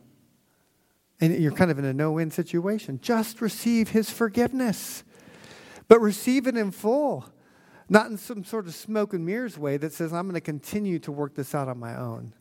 And 1.22 1.38
you're 1.42 1.54
kind 1.54 1.72
of 1.72 1.80
in 1.80 1.86
a 1.86 1.94
no 1.94 2.12
win 2.12 2.32
situation. 2.32 3.00
Just 3.02 3.42
receive 3.42 3.90
his 3.90 4.10
forgiveness, 4.10 5.04
but 5.88 6.02
receive 6.02 6.48
it 6.48 6.58
in 6.58 6.72
full, 6.72 7.26
not 7.94 8.10
in 8.10 8.18
some 8.18 8.44
sort 8.44 8.66
of 8.66 8.74
smoke 8.74 9.14
and 9.14 9.24
mirrors 9.24 9.56
way 9.56 9.78
that 9.78 9.94
says, 9.94 10.12
I'm 10.12 10.24
going 10.24 10.34
to 10.34 10.42
continue 10.42 10.98
to 11.00 11.12
work 11.12 11.36
this 11.36 11.54
out 11.54 11.70
on 11.70 11.78
my 11.78 11.96
own. 11.96 12.34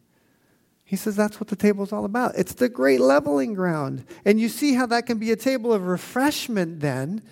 He 0.83 0.97
says 0.97 1.15
that's 1.15 1.39
what 1.39 1.49
the 1.49 1.57
table 1.57 1.85
is 1.85 1.93
all 1.93 2.07
about. 2.07 2.37
It's 2.37 2.55
the 2.55 2.71
great 2.71 3.01
leveling 3.01 3.53
ground. 3.53 4.07
And 4.25 4.41
you 4.41 4.49
see 4.49 4.73
how 4.73 4.87
that 4.87 5.05
can 5.05 5.19
be 5.19 5.31
a 5.31 5.37
table 5.37 5.71
of 5.71 5.83
refreshment 5.87 6.81
then 6.81 7.23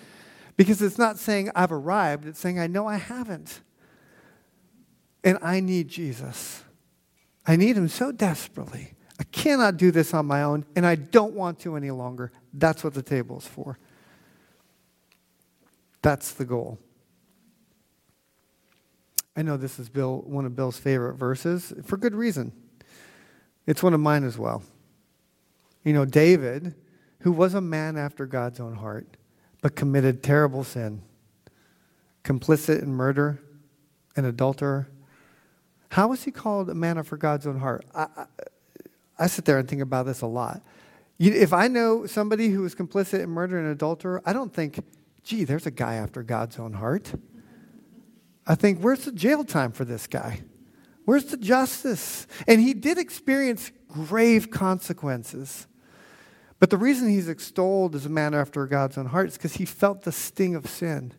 because 0.58 0.82
it's 0.82 0.98
not 0.98 1.18
saying 1.18 1.50
I've 1.54 1.72
arrived, 1.72 2.26
it's 2.26 2.38
saying 2.38 2.60
I 2.60 2.66
know 2.66 2.86
I 2.86 2.96
haven't. 2.96 3.62
And 5.24 5.38
I 5.40 5.60
need 5.60 5.88
Jesus. 5.88 6.62
I 7.46 7.56
need 7.56 7.74
him 7.74 7.88
so 7.88 8.12
desperately. 8.12 8.92
I 9.18 9.24
cannot 9.24 9.78
do 9.78 9.90
this 9.90 10.12
on 10.12 10.26
my 10.26 10.42
own, 10.42 10.66
and 10.76 10.86
I 10.86 10.94
don't 10.94 11.34
want 11.34 11.58
to 11.60 11.76
any 11.76 11.90
longer. 11.90 12.32
That's 12.52 12.84
what 12.84 12.92
the 12.92 13.02
table 13.02 13.38
is 13.38 13.46
for. 13.46 13.78
That's 16.02 16.32
the 16.32 16.44
goal. 16.44 16.78
I 19.36 19.42
know 19.42 19.56
this 19.56 19.78
is 19.78 19.88
Bill, 19.88 20.22
one 20.26 20.44
of 20.44 20.56
Bill's 20.56 20.78
favorite 20.78 21.14
verses 21.14 21.72
for 21.84 21.96
good 21.96 22.14
reason. 22.14 22.52
It's 23.66 23.82
one 23.82 23.94
of 23.94 24.00
mine 24.00 24.24
as 24.24 24.36
well. 24.36 24.62
You 25.84 25.92
know, 25.92 26.04
David, 26.04 26.74
who 27.20 27.32
was 27.32 27.54
a 27.54 27.60
man 27.60 27.96
after 27.96 28.26
God's 28.26 28.60
own 28.60 28.74
heart, 28.74 29.06
but 29.62 29.76
committed 29.76 30.22
terrible 30.22 30.64
sin, 30.64 31.02
complicit 32.24 32.82
in 32.82 32.92
murder, 32.92 33.40
an 34.16 34.24
adulterer. 34.24 34.88
How 35.90 36.08
was 36.08 36.24
he 36.24 36.30
called 36.30 36.68
a 36.70 36.74
man 36.74 36.98
after 36.98 37.16
God's 37.16 37.46
own 37.46 37.58
heart? 37.58 37.84
I, 37.94 38.06
I, 38.16 38.26
I 39.18 39.26
sit 39.26 39.44
there 39.44 39.58
and 39.58 39.68
think 39.68 39.82
about 39.82 40.06
this 40.06 40.22
a 40.22 40.26
lot. 40.26 40.62
You, 41.18 41.32
if 41.32 41.52
I 41.52 41.68
know 41.68 42.06
somebody 42.06 42.48
who 42.48 42.64
is 42.64 42.74
complicit 42.74 43.22
in 43.22 43.30
murder 43.30 43.58
and 43.58 43.68
adulterer, 43.68 44.22
I 44.24 44.32
don't 44.32 44.52
think, 44.52 44.82
gee, 45.22 45.44
there's 45.44 45.66
a 45.66 45.70
guy 45.70 45.94
after 45.94 46.22
God's 46.22 46.58
own 46.58 46.72
heart. 46.72 47.12
I 48.46 48.54
think, 48.54 48.80
where's 48.80 49.04
the 49.04 49.12
jail 49.12 49.44
time 49.44 49.72
for 49.72 49.84
this 49.84 50.06
guy? 50.06 50.40
Where's 51.04 51.26
the 51.26 51.36
justice? 51.36 52.26
And 52.46 52.60
he 52.60 52.74
did 52.74 52.98
experience 52.98 53.72
grave 53.88 54.50
consequences. 54.50 55.66
But 56.58 56.70
the 56.70 56.76
reason 56.76 57.08
he's 57.08 57.28
extolled 57.28 57.94
as 57.94 58.06
a 58.06 58.10
man 58.10 58.34
after 58.34 58.66
God's 58.66 58.98
own 58.98 59.06
heart 59.06 59.28
is 59.28 59.34
because 59.34 59.54
he 59.54 59.64
felt 59.64 60.02
the 60.02 60.12
sting 60.12 60.54
of 60.54 60.68
sin. 60.68 61.12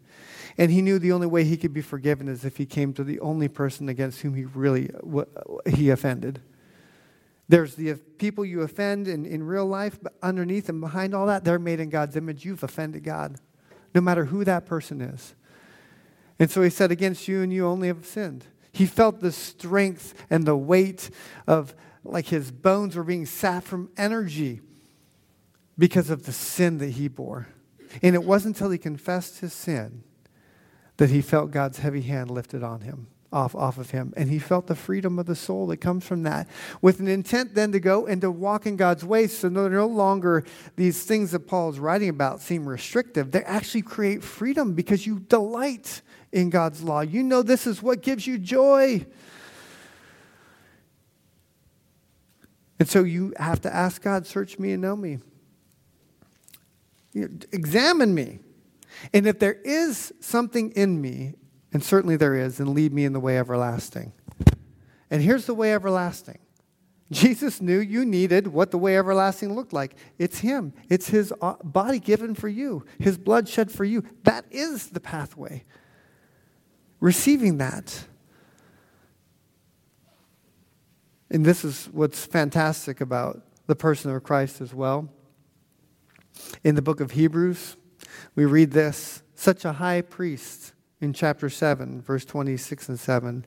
And 0.58 0.72
he 0.72 0.82
knew 0.82 1.00
the 1.00 1.12
only 1.12 1.28
way 1.28 1.44
he 1.44 1.58
could 1.58 1.74
be 1.74 1.82
forgiven 1.82 2.28
is 2.28 2.46
if 2.46 2.58
he 2.58 2.66
came 2.66 2.94
to 2.94 3.04
the 3.04 3.20
only 3.22 3.48
person 3.48 3.90
against 3.90 4.22
whom 4.22 4.36
he 4.36 4.46
really 4.46 4.92
he 5.66 5.90
offended. 5.90 6.42
There's 7.48 7.76
the 7.76 7.96
people 7.96 8.46
you 8.46 8.62
offend 8.62 9.08
in, 9.08 9.26
in 9.26 9.44
real 9.44 9.66
life, 9.66 10.00
but 10.02 10.14
underneath 10.22 10.70
and 10.70 10.80
behind 10.80 11.14
all 11.14 11.26
that, 11.28 11.44
they're 11.44 11.60
made 11.60 11.80
in 11.80 11.90
God's 11.90 12.16
image. 12.16 12.46
You've 12.46 12.64
offended 12.64 13.04
God, 13.04 13.38
no 13.96 14.00
matter 14.00 14.26
who 14.26 14.46
that 14.46 14.66
person 14.66 15.02
is. 15.02 15.36
And 16.42 16.50
so 16.50 16.64
he 16.64 16.72
said, 16.72 16.92
Against 16.92 17.28
you 17.28 17.44
and 17.44 17.54
you 17.54 17.68
only 17.68 17.88
have 17.88 18.04
sinned. 18.04 18.46
He 18.72 18.88
felt 18.88 19.20
the 19.20 19.32
strength 19.32 20.16
and 20.28 20.44
the 20.44 20.58
weight 20.58 21.12
of 21.46 21.76
like 22.04 22.30
his 22.30 22.50
bones 22.50 22.96
were 22.96 23.04
being 23.04 23.28
sapped 23.28 23.68
from 23.68 23.92
energy 23.96 24.62
because 25.78 26.10
of 26.10 26.26
the 26.26 26.32
sin 26.32 26.80
that 26.80 26.90
he 26.90 27.08
bore. 27.08 27.48
And 28.02 28.16
it 28.16 28.24
wasn't 28.24 28.56
until 28.56 28.72
he 28.72 28.80
confessed 28.80 29.42
his 29.42 29.54
sin 29.54 30.04
that 30.98 31.12
he 31.12 31.22
felt 31.22 31.52
God's 31.52 31.78
heavy 31.78 32.02
hand 32.02 32.32
lifted 32.32 32.64
on 32.64 32.82
him, 32.82 33.06
off, 33.32 33.54
off 33.54 33.78
of 33.78 33.92
him. 33.92 34.12
And 34.18 34.28
he 34.28 34.40
felt 34.40 34.66
the 34.66 34.76
freedom 34.76 35.20
of 35.20 35.28
the 35.28 35.36
soul 35.36 35.68
that 35.68 35.78
comes 35.78 36.08
from 36.08 36.24
that, 36.24 36.48
with 36.82 37.00
an 37.00 37.08
intent 37.08 37.54
then 37.54 37.72
to 37.74 37.80
go 37.80 38.08
and 38.08 38.20
to 38.22 38.32
walk 38.32 38.66
in 38.66 38.78
God's 38.78 39.06
ways. 39.06 39.38
So 39.38 39.48
no, 39.48 39.68
no 39.68 39.86
longer 39.86 40.44
these 40.76 41.04
things 41.04 41.32
that 41.32 41.42
Paul 41.42 41.70
is 41.70 41.80
writing 41.80 42.10
about 42.10 42.42
seem 42.42 42.68
restrictive. 42.68 43.30
They 43.30 43.44
actually 43.44 43.84
create 43.84 44.24
freedom 44.24 44.74
because 44.74 45.06
you 45.06 45.20
delight 45.20 46.02
in 46.32 46.50
God's 46.50 46.82
law. 46.82 47.02
You 47.02 47.24
know 47.24 47.42
this 47.42 47.68
is 47.68 47.82
what 47.82 48.02
gives 48.02 48.26
you 48.26 48.38
joy. 48.38 49.06
And 52.80 52.90
so 52.90 53.04
you 53.04 53.34
have 53.38 53.62
to 53.62 53.74
ask 53.74 54.02
God, 54.02 54.26
search 54.26 54.58
me 54.58 54.72
and 54.72 54.82
know 54.82 54.96
me. 54.96 55.20
You 57.14 57.28
know, 57.28 57.38
examine 57.52 58.16
me. 58.16 58.40
And 59.14 59.28
if 59.28 59.40
there 59.40 59.54
is 59.64 60.14
something 60.20 60.72
in 60.72 61.00
me, 61.02 61.34
and 61.74 61.84
certainly 61.84 62.16
there 62.16 62.36
is, 62.36 62.58
then 62.58 62.74
lead 62.74 62.94
me 62.94 63.06
in 63.06 63.14
the 63.14 63.20
way 63.20 63.38
everlasting. 63.38 64.14
And 65.10 65.22
here's 65.22 65.46
the 65.46 65.54
way 65.54 65.74
everlasting. 65.74 66.40
Jesus 67.12 67.62
knew 67.62 67.80
you 67.80 68.06
needed 68.06 68.48
what 68.48 68.72
the 68.72 68.78
way 68.78 68.98
everlasting 68.98 69.54
looked 69.54 69.74
like. 69.74 69.96
It's 70.18 70.40
Him, 70.40 70.74
it's 70.90 71.10
His 71.10 71.34
uh, 71.42 71.56
body 71.64 72.00
given 72.00 72.34
for 72.34 72.48
you, 72.48 72.86
His 73.00 73.18
blood 73.18 73.50
shed 73.50 73.70
for 73.70 73.84
you. 73.84 74.04
That 74.24 74.46
is 74.50 74.88
the 74.88 75.02
pathway. 75.02 75.66
Receiving 77.02 77.58
that. 77.58 78.06
And 81.30 81.46
this 81.46 81.66
is 81.66 81.90
what's 81.92 82.26
fantastic 82.26 83.02
about 83.02 83.42
the 83.68 83.76
person 83.76 84.12
of 84.12 84.24
Christ 84.24 84.62
as 84.62 84.74
well. 84.74 85.10
In 86.64 86.76
the 86.76 86.82
book 86.82 87.00
of 87.00 87.12
Hebrews, 87.12 87.76
we 88.36 88.46
read 88.46 88.72
this 88.72 89.24
such 89.34 89.66
a 89.66 89.74
high 89.74 90.02
priest 90.02 90.74
in 91.00 91.14
chapter 91.14 91.50
7, 91.50 92.02
verse 92.02 92.26
26 92.26 92.90
and 92.90 93.00
7. 93.00 93.46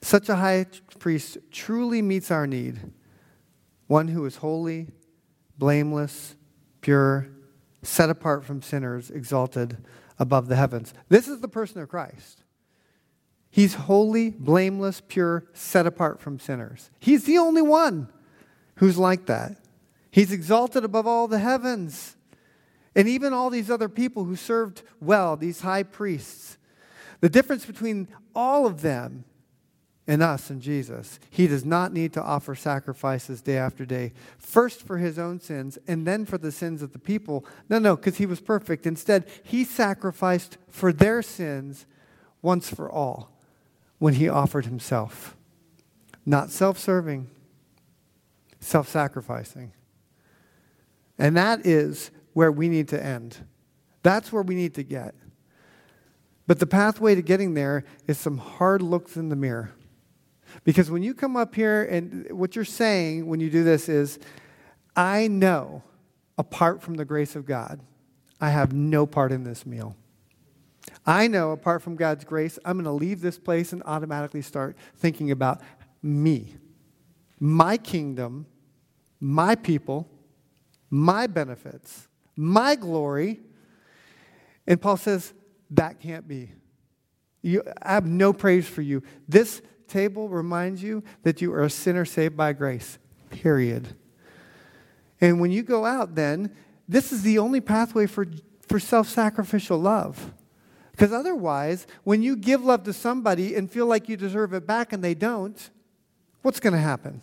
Such 0.00 0.28
a 0.28 0.36
high 0.36 0.66
priest 0.98 1.36
truly 1.50 2.00
meets 2.00 2.30
our 2.30 2.46
need, 2.46 2.80
one 3.86 4.08
who 4.08 4.24
is 4.24 4.36
holy, 4.36 4.88
blameless, 5.58 6.36
pure, 6.80 7.28
set 7.82 8.08
apart 8.08 8.44
from 8.44 8.62
sinners, 8.62 9.10
exalted 9.10 9.76
above 10.18 10.48
the 10.48 10.56
heavens. 10.56 10.94
This 11.08 11.28
is 11.28 11.40
the 11.40 11.48
person 11.48 11.82
of 11.82 11.88
Christ. 11.88 12.43
He's 13.54 13.74
holy, 13.74 14.30
blameless, 14.30 15.00
pure, 15.06 15.44
set 15.52 15.86
apart 15.86 16.20
from 16.20 16.40
sinners. 16.40 16.90
He's 16.98 17.22
the 17.22 17.38
only 17.38 17.62
one 17.62 18.08
who's 18.78 18.98
like 18.98 19.26
that. 19.26 19.56
He's 20.10 20.32
exalted 20.32 20.82
above 20.82 21.06
all 21.06 21.28
the 21.28 21.38
heavens. 21.38 22.16
And 22.96 23.06
even 23.06 23.32
all 23.32 23.50
these 23.50 23.70
other 23.70 23.88
people 23.88 24.24
who 24.24 24.34
served 24.34 24.82
well, 25.00 25.36
these 25.36 25.60
high 25.60 25.84
priests, 25.84 26.58
the 27.20 27.28
difference 27.28 27.64
between 27.64 28.08
all 28.34 28.66
of 28.66 28.82
them 28.82 29.22
and 30.08 30.20
us 30.20 30.50
and 30.50 30.60
Jesus. 30.60 31.20
He 31.30 31.46
does 31.46 31.64
not 31.64 31.92
need 31.92 32.12
to 32.14 32.22
offer 32.24 32.56
sacrifices 32.56 33.40
day 33.40 33.56
after 33.56 33.86
day, 33.86 34.14
first 34.36 34.82
for 34.82 34.98
his 34.98 35.16
own 35.16 35.38
sins 35.38 35.78
and 35.86 36.04
then 36.04 36.26
for 36.26 36.38
the 36.38 36.50
sins 36.50 36.82
of 36.82 36.92
the 36.92 36.98
people. 36.98 37.46
No, 37.68 37.78
no, 37.78 37.94
because 37.94 38.16
he 38.16 38.26
was 38.26 38.40
perfect. 38.40 38.84
Instead, 38.84 39.30
he 39.44 39.62
sacrificed 39.62 40.58
for 40.68 40.92
their 40.92 41.22
sins 41.22 41.86
once 42.42 42.68
for 42.68 42.90
all 42.90 43.30
when 44.04 44.12
he 44.12 44.28
offered 44.28 44.66
himself. 44.66 45.34
Not 46.26 46.50
self 46.50 46.78
serving, 46.78 47.30
self 48.60 48.86
sacrificing. 48.86 49.72
And 51.18 51.34
that 51.38 51.64
is 51.64 52.10
where 52.34 52.52
we 52.52 52.68
need 52.68 52.88
to 52.88 53.02
end. 53.02 53.38
That's 54.02 54.30
where 54.30 54.42
we 54.42 54.56
need 54.56 54.74
to 54.74 54.82
get. 54.82 55.14
But 56.46 56.58
the 56.58 56.66
pathway 56.66 57.14
to 57.14 57.22
getting 57.22 57.54
there 57.54 57.82
is 58.06 58.18
some 58.18 58.36
hard 58.36 58.82
looks 58.82 59.16
in 59.16 59.30
the 59.30 59.36
mirror. 59.36 59.72
Because 60.64 60.90
when 60.90 61.02
you 61.02 61.14
come 61.14 61.34
up 61.34 61.54
here 61.54 61.84
and 61.84 62.30
what 62.30 62.54
you're 62.54 62.66
saying 62.66 63.26
when 63.26 63.40
you 63.40 63.48
do 63.48 63.64
this 63.64 63.88
is, 63.88 64.18
I 64.94 65.28
know 65.28 65.82
apart 66.36 66.82
from 66.82 66.96
the 66.96 67.06
grace 67.06 67.36
of 67.36 67.46
God, 67.46 67.80
I 68.38 68.50
have 68.50 68.74
no 68.74 69.06
part 69.06 69.32
in 69.32 69.44
this 69.44 69.64
meal. 69.64 69.96
I 71.06 71.26
know 71.26 71.50
apart 71.50 71.82
from 71.82 71.96
God's 71.96 72.24
grace, 72.24 72.58
I'm 72.64 72.76
going 72.76 72.84
to 72.84 72.92
leave 72.92 73.20
this 73.20 73.38
place 73.38 73.72
and 73.72 73.82
automatically 73.84 74.42
start 74.42 74.76
thinking 74.96 75.30
about 75.30 75.60
me, 76.02 76.56
my 77.38 77.76
kingdom, 77.76 78.46
my 79.20 79.54
people, 79.54 80.08
my 80.90 81.26
benefits, 81.26 82.08
my 82.36 82.74
glory. 82.74 83.40
And 84.66 84.80
Paul 84.80 84.96
says, 84.96 85.34
that 85.70 86.00
can't 86.00 86.26
be. 86.26 86.52
You, 87.42 87.62
I 87.82 87.92
have 87.94 88.06
no 88.06 88.32
praise 88.32 88.66
for 88.66 88.80
you. 88.80 89.02
This 89.28 89.60
table 89.88 90.28
reminds 90.28 90.82
you 90.82 91.02
that 91.22 91.42
you 91.42 91.52
are 91.52 91.62
a 91.62 91.70
sinner 91.70 92.04
saved 92.04 92.36
by 92.36 92.52
grace, 92.54 92.98
period. 93.28 93.94
And 95.20 95.40
when 95.40 95.50
you 95.50 95.62
go 95.62 95.84
out, 95.84 96.14
then, 96.14 96.54
this 96.88 97.12
is 97.12 97.22
the 97.22 97.38
only 97.38 97.60
pathway 97.60 98.06
for, 98.06 98.26
for 98.66 98.78
self 98.78 99.08
sacrificial 99.08 99.78
love. 99.78 100.32
Because 100.94 101.12
otherwise, 101.12 101.88
when 102.04 102.22
you 102.22 102.36
give 102.36 102.64
love 102.64 102.84
to 102.84 102.92
somebody 102.92 103.56
and 103.56 103.68
feel 103.68 103.86
like 103.86 104.08
you 104.08 104.16
deserve 104.16 104.54
it 104.54 104.64
back 104.64 104.92
and 104.92 105.02
they 105.02 105.14
don't, 105.14 105.70
what's 106.42 106.60
going 106.60 106.72
to 106.72 106.78
happen? 106.78 107.20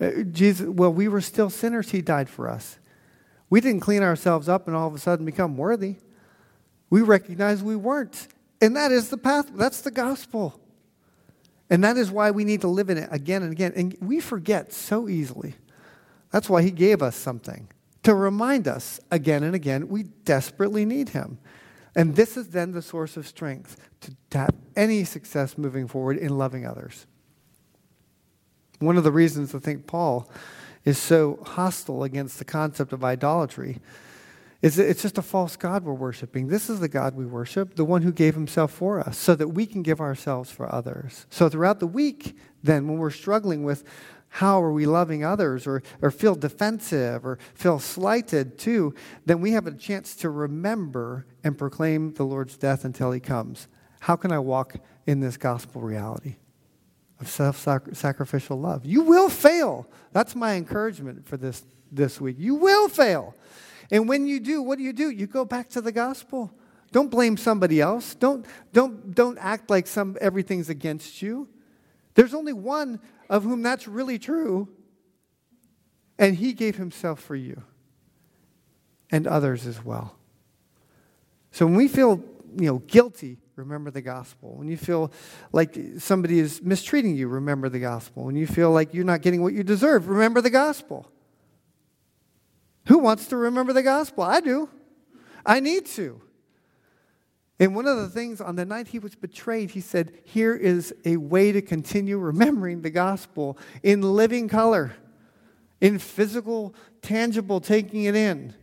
Uh, 0.00 0.22
Jesus, 0.30 0.68
well, 0.68 0.92
we 0.92 1.08
were 1.08 1.20
still 1.20 1.50
sinners. 1.50 1.90
He 1.90 2.00
died 2.00 2.28
for 2.28 2.48
us. 2.48 2.78
We 3.50 3.60
didn't 3.60 3.80
clean 3.80 4.04
ourselves 4.04 4.48
up 4.48 4.68
and 4.68 4.76
all 4.76 4.86
of 4.86 4.94
a 4.94 4.98
sudden 4.98 5.26
become 5.26 5.56
worthy. 5.56 5.96
We 6.90 7.02
recognized 7.02 7.64
we 7.64 7.74
weren't. 7.74 8.28
And 8.60 8.76
that 8.76 8.92
is 8.92 9.08
the 9.08 9.16
path, 9.16 9.50
that's 9.56 9.80
the 9.80 9.90
gospel. 9.90 10.60
And 11.70 11.82
that 11.82 11.96
is 11.96 12.08
why 12.08 12.30
we 12.30 12.44
need 12.44 12.60
to 12.60 12.68
live 12.68 12.88
in 12.88 12.98
it 12.98 13.08
again 13.10 13.42
and 13.42 13.50
again. 13.50 13.72
And 13.74 13.96
we 14.00 14.20
forget 14.20 14.72
so 14.72 15.08
easily. 15.08 15.56
That's 16.30 16.48
why 16.48 16.62
he 16.62 16.70
gave 16.70 17.02
us 17.02 17.16
something 17.16 17.68
to 18.04 18.14
remind 18.14 18.68
us 18.68 19.00
again 19.10 19.42
and 19.42 19.54
again 19.54 19.88
we 19.88 20.04
desperately 20.04 20.84
need 20.84 21.10
him. 21.10 21.38
And 21.96 22.16
this 22.16 22.36
is 22.36 22.48
then 22.48 22.72
the 22.72 22.82
source 22.82 23.16
of 23.16 23.26
strength 23.26 23.76
to 24.00 24.38
have 24.38 24.54
any 24.76 25.04
success 25.04 25.56
moving 25.58 25.86
forward 25.86 26.16
in 26.16 26.36
loving 26.36 26.66
others. 26.66 27.06
One 28.80 28.96
of 28.96 29.04
the 29.04 29.12
reasons 29.12 29.54
I 29.54 29.58
think 29.58 29.86
Paul 29.86 30.28
is 30.84 30.98
so 30.98 31.38
hostile 31.44 32.04
against 32.04 32.38
the 32.38 32.44
concept 32.44 32.92
of 32.92 33.04
idolatry 33.04 33.80
is 34.60 34.76
that 34.76 34.88
it's 34.88 35.02
just 35.02 35.18
a 35.18 35.22
false 35.22 35.56
God 35.56 35.84
we're 35.84 35.92
worshiping. 35.92 36.48
This 36.48 36.70
is 36.70 36.80
the 36.80 36.88
God 36.88 37.14
we 37.14 37.26
worship, 37.26 37.76
the 37.76 37.84
one 37.84 38.02
who 38.02 38.12
gave 38.12 38.34
himself 38.34 38.72
for 38.72 38.98
us, 38.98 39.18
so 39.18 39.34
that 39.34 39.48
we 39.48 39.66
can 39.66 39.82
give 39.82 40.00
ourselves 40.00 40.50
for 40.50 40.74
others. 40.74 41.26
So 41.30 41.48
throughout 41.48 41.80
the 41.80 41.86
week, 41.86 42.36
then, 42.62 42.88
when 42.88 42.96
we're 42.96 43.10
struggling 43.10 43.62
with 43.62 43.84
how 44.34 44.60
are 44.60 44.72
we 44.72 44.84
loving 44.84 45.24
others 45.24 45.64
or, 45.64 45.80
or 46.02 46.10
feel 46.10 46.34
defensive 46.34 47.24
or 47.24 47.38
feel 47.54 47.78
slighted 47.78 48.58
too, 48.58 48.92
then 49.24 49.40
we 49.40 49.52
have 49.52 49.68
a 49.68 49.70
chance 49.70 50.16
to 50.16 50.28
remember 50.28 51.24
and 51.44 51.56
proclaim 51.56 52.12
the 52.14 52.24
Lord's 52.24 52.56
death 52.56 52.84
until 52.84 53.12
he 53.12 53.20
comes. 53.20 53.68
How 54.00 54.16
can 54.16 54.32
I 54.32 54.40
walk 54.40 54.74
in 55.06 55.20
this 55.20 55.36
gospel 55.36 55.82
reality 55.82 56.34
of 57.20 57.28
self 57.28 57.56
sacrificial 57.92 58.58
love? 58.58 58.84
You 58.84 59.02
will 59.02 59.28
fail. 59.28 59.86
That's 60.10 60.34
my 60.34 60.54
encouragement 60.56 61.28
for 61.28 61.36
this, 61.36 61.64
this 61.92 62.20
week. 62.20 62.34
You 62.36 62.56
will 62.56 62.88
fail. 62.88 63.36
And 63.92 64.08
when 64.08 64.26
you 64.26 64.40
do, 64.40 64.62
what 64.62 64.78
do 64.78 64.84
you 64.84 64.92
do? 64.92 65.10
You 65.10 65.28
go 65.28 65.44
back 65.44 65.68
to 65.70 65.80
the 65.80 65.92
gospel. 65.92 66.52
Don't 66.90 67.08
blame 67.08 67.36
somebody 67.36 67.80
else. 67.80 68.16
Don't, 68.16 68.44
don't, 68.72 69.14
don't 69.14 69.38
act 69.38 69.70
like 69.70 69.86
some, 69.86 70.16
everything's 70.20 70.68
against 70.68 71.22
you. 71.22 71.48
There's 72.14 72.34
only 72.34 72.52
one 72.52 73.00
of 73.28 73.42
whom 73.42 73.62
that's 73.62 73.88
really 73.88 74.18
true, 74.18 74.68
and 76.18 76.36
he 76.36 76.52
gave 76.52 76.76
himself 76.76 77.20
for 77.20 77.34
you 77.34 77.62
and 79.10 79.26
others 79.26 79.66
as 79.66 79.84
well. 79.84 80.16
So 81.50 81.66
when 81.66 81.76
we 81.76 81.88
feel 81.88 82.22
you 82.56 82.66
know, 82.66 82.78
guilty, 82.78 83.38
remember 83.56 83.90
the 83.90 84.02
gospel. 84.02 84.54
When 84.56 84.68
you 84.68 84.76
feel 84.76 85.12
like 85.52 85.76
somebody 85.98 86.38
is 86.38 86.62
mistreating 86.62 87.16
you, 87.16 87.28
remember 87.28 87.68
the 87.68 87.80
gospel. 87.80 88.24
When 88.24 88.36
you 88.36 88.46
feel 88.46 88.70
like 88.70 88.94
you're 88.94 89.04
not 89.04 89.22
getting 89.22 89.42
what 89.42 89.52
you 89.52 89.62
deserve, 89.62 90.08
remember 90.08 90.40
the 90.40 90.50
gospel. 90.50 91.10
Who 92.86 92.98
wants 92.98 93.26
to 93.28 93.36
remember 93.36 93.72
the 93.72 93.82
gospel? 93.82 94.24
I 94.24 94.40
do. 94.40 94.68
I 95.44 95.60
need 95.60 95.86
to. 95.86 96.20
And 97.60 97.76
one 97.76 97.86
of 97.86 97.96
the 97.96 98.08
things 98.08 98.40
on 98.40 98.56
the 98.56 98.64
night 98.64 98.88
he 98.88 98.98
was 98.98 99.14
betrayed, 99.14 99.70
he 99.70 99.80
said, 99.80 100.12
Here 100.24 100.54
is 100.54 100.92
a 101.04 101.16
way 101.18 101.52
to 101.52 101.62
continue 101.62 102.18
remembering 102.18 102.82
the 102.82 102.90
gospel 102.90 103.56
in 103.82 104.02
living 104.02 104.48
color, 104.48 104.94
in 105.80 105.98
physical, 105.98 106.74
tangible 107.00 107.60
taking 107.60 108.04
it 108.04 108.16
in, 108.16 108.54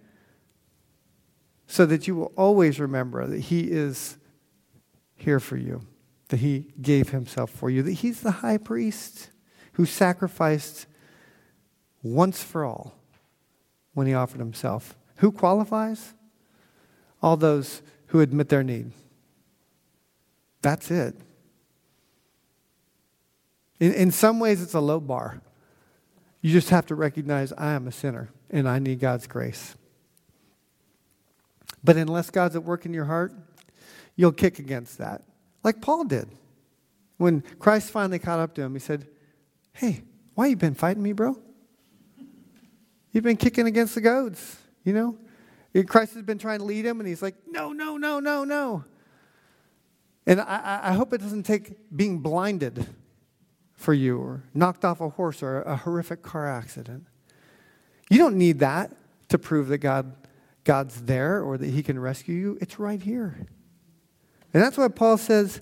so 1.68 1.86
that 1.86 2.06
you 2.06 2.16
will 2.16 2.34
always 2.36 2.80
remember 2.80 3.26
that 3.28 3.40
he 3.40 3.72
is 3.72 4.18
here 5.16 5.40
for 5.40 5.56
you, 5.56 5.82
that 6.28 6.42
he 6.42 6.74
gave 6.82 7.10
himself 7.10 7.50
for 7.50 7.70
you, 7.70 7.82
that 7.84 7.94
he's 7.94 8.22
the 8.22 8.32
high 8.32 8.58
priest 8.58 9.30
who 9.74 9.86
sacrificed 9.86 10.86
once 12.04 12.44
for 12.44 12.66
all 12.66 12.94
when 13.94 14.06
he 14.06 14.14
offered 14.14 14.40
himself. 14.40 14.98
Who 15.18 15.32
qualifies? 15.32 16.14
All 17.22 17.38
those 17.38 17.82
who 18.12 18.20
admit 18.20 18.50
their 18.50 18.62
need. 18.62 18.92
That's 20.62 20.92
it. 20.92 21.16
In, 23.80 23.94
in 23.94 24.12
some 24.12 24.40
ways, 24.40 24.62
it's 24.62 24.74
a 24.74 24.82
low 24.82 25.00
bar. 25.00 25.42
You 26.42 26.52
just 26.52 26.70
have 26.72 26.86
to 26.88 26.96
recognize 26.96 27.54
I 27.54 27.72
am 27.72 27.88
a 27.88 27.92
sinner 27.92 28.30
and 28.50 28.68
I 28.68 28.80
need 28.80 29.00
God's 29.00 29.28
grace. 29.28 29.76
But 31.86 31.96
unless 31.96 32.30
God's 32.30 32.58
at 32.58 32.66
work 32.66 32.86
in 32.86 32.94
your 32.94 33.06
heart, 33.06 33.34
you'll 34.18 34.34
kick 34.34 34.60
against 34.60 34.98
that, 34.98 35.24
like 35.64 35.82
Paul 35.82 36.04
did. 36.04 36.28
When 37.16 37.42
Christ 37.60 37.92
finally 37.92 38.20
caught 38.20 38.40
up 38.40 38.54
to 38.56 38.62
him, 38.62 38.74
he 38.74 38.80
said, 38.80 39.08
Hey, 39.72 40.04
why 40.36 40.48
you 40.48 40.58
been 40.58 40.76
fighting 40.76 41.02
me, 41.02 41.14
bro? 41.14 41.40
You've 43.14 43.24
been 43.24 43.38
kicking 43.38 43.68
against 43.68 43.96
the 43.96 44.02
goads, 44.02 44.58
you 44.84 44.92
know? 44.92 45.18
Christ 45.88 46.14
has 46.16 46.24
been 46.24 46.38
trying 46.38 46.60
to 46.60 46.66
lead 46.66 46.86
him, 46.86 47.00
and 47.00 47.08
he's 47.08 47.22
like, 47.22 47.36
no, 47.48 47.72
no, 47.72 47.98
no, 47.98 48.20
no, 48.20 48.44
no. 48.44 48.84
And 50.26 50.42
I, 50.42 50.80
I 50.84 50.94
hope 50.94 51.14
it 51.14 51.20
doesn't 51.20 51.44
take 51.44 51.78
being 51.96 52.20
blinded 52.20 52.88
for 53.74 53.94
you 53.94 54.20
or 54.20 54.44
knocked 54.54 54.86
off 54.86 55.02
a 55.02 55.10
horse 55.10 55.42
or 55.42 55.62
a 55.64 55.76
horrific 55.76 56.22
car 56.22 56.48
accident. 56.48 57.06
You 58.10 58.18
don't 58.18 58.36
need 58.36 58.60
that 58.60 58.92
to 59.30 59.40
prove 59.40 59.70
that 59.70 59.80
God, 59.80 60.14
God's 60.64 61.02
there 61.02 61.42
or 61.42 61.58
that 61.58 61.70
he 61.70 61.82
can 61.82 61.98
rescue 61.98 62.36
you. 62.36 62.58
It's 62.62 62.78
right 62.78 63.02
here. 63.02 63.48
And 64.54 64.62
that's 64.62 64.78
why 64.78 64.90
Paul 64.90 65.18
says 65.18 65.62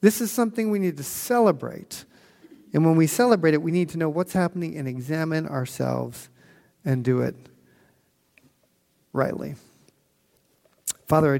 this 0.00 0.20
is 0.20 0.30
something 0.30 0.70
we 0.70 0.78
need 0.78 0.96
to 0.96 1.02
celebrate. 1.02 2.04
And 2.72 2.86
when 2.86 2.96
we 2.96 3.06
celebrate 3.06 3.54
it, 3.54 3.62
we 3.62 3.72
need 3.72 3.88
to 3.90 3.98
know 3.98 4.08
what's 4.08 4.32
happening 4.32 4.76
and 4.76 4.86
examine 4.86 5.46
ourselves 5.46 6.28
and 6.84 7.04
do 7.04 7.20
it 7.20 7.34
rightly. 9.12 9.56
Father, 11.06 11.32
I 11.32 11.34
do. 11.34 11.36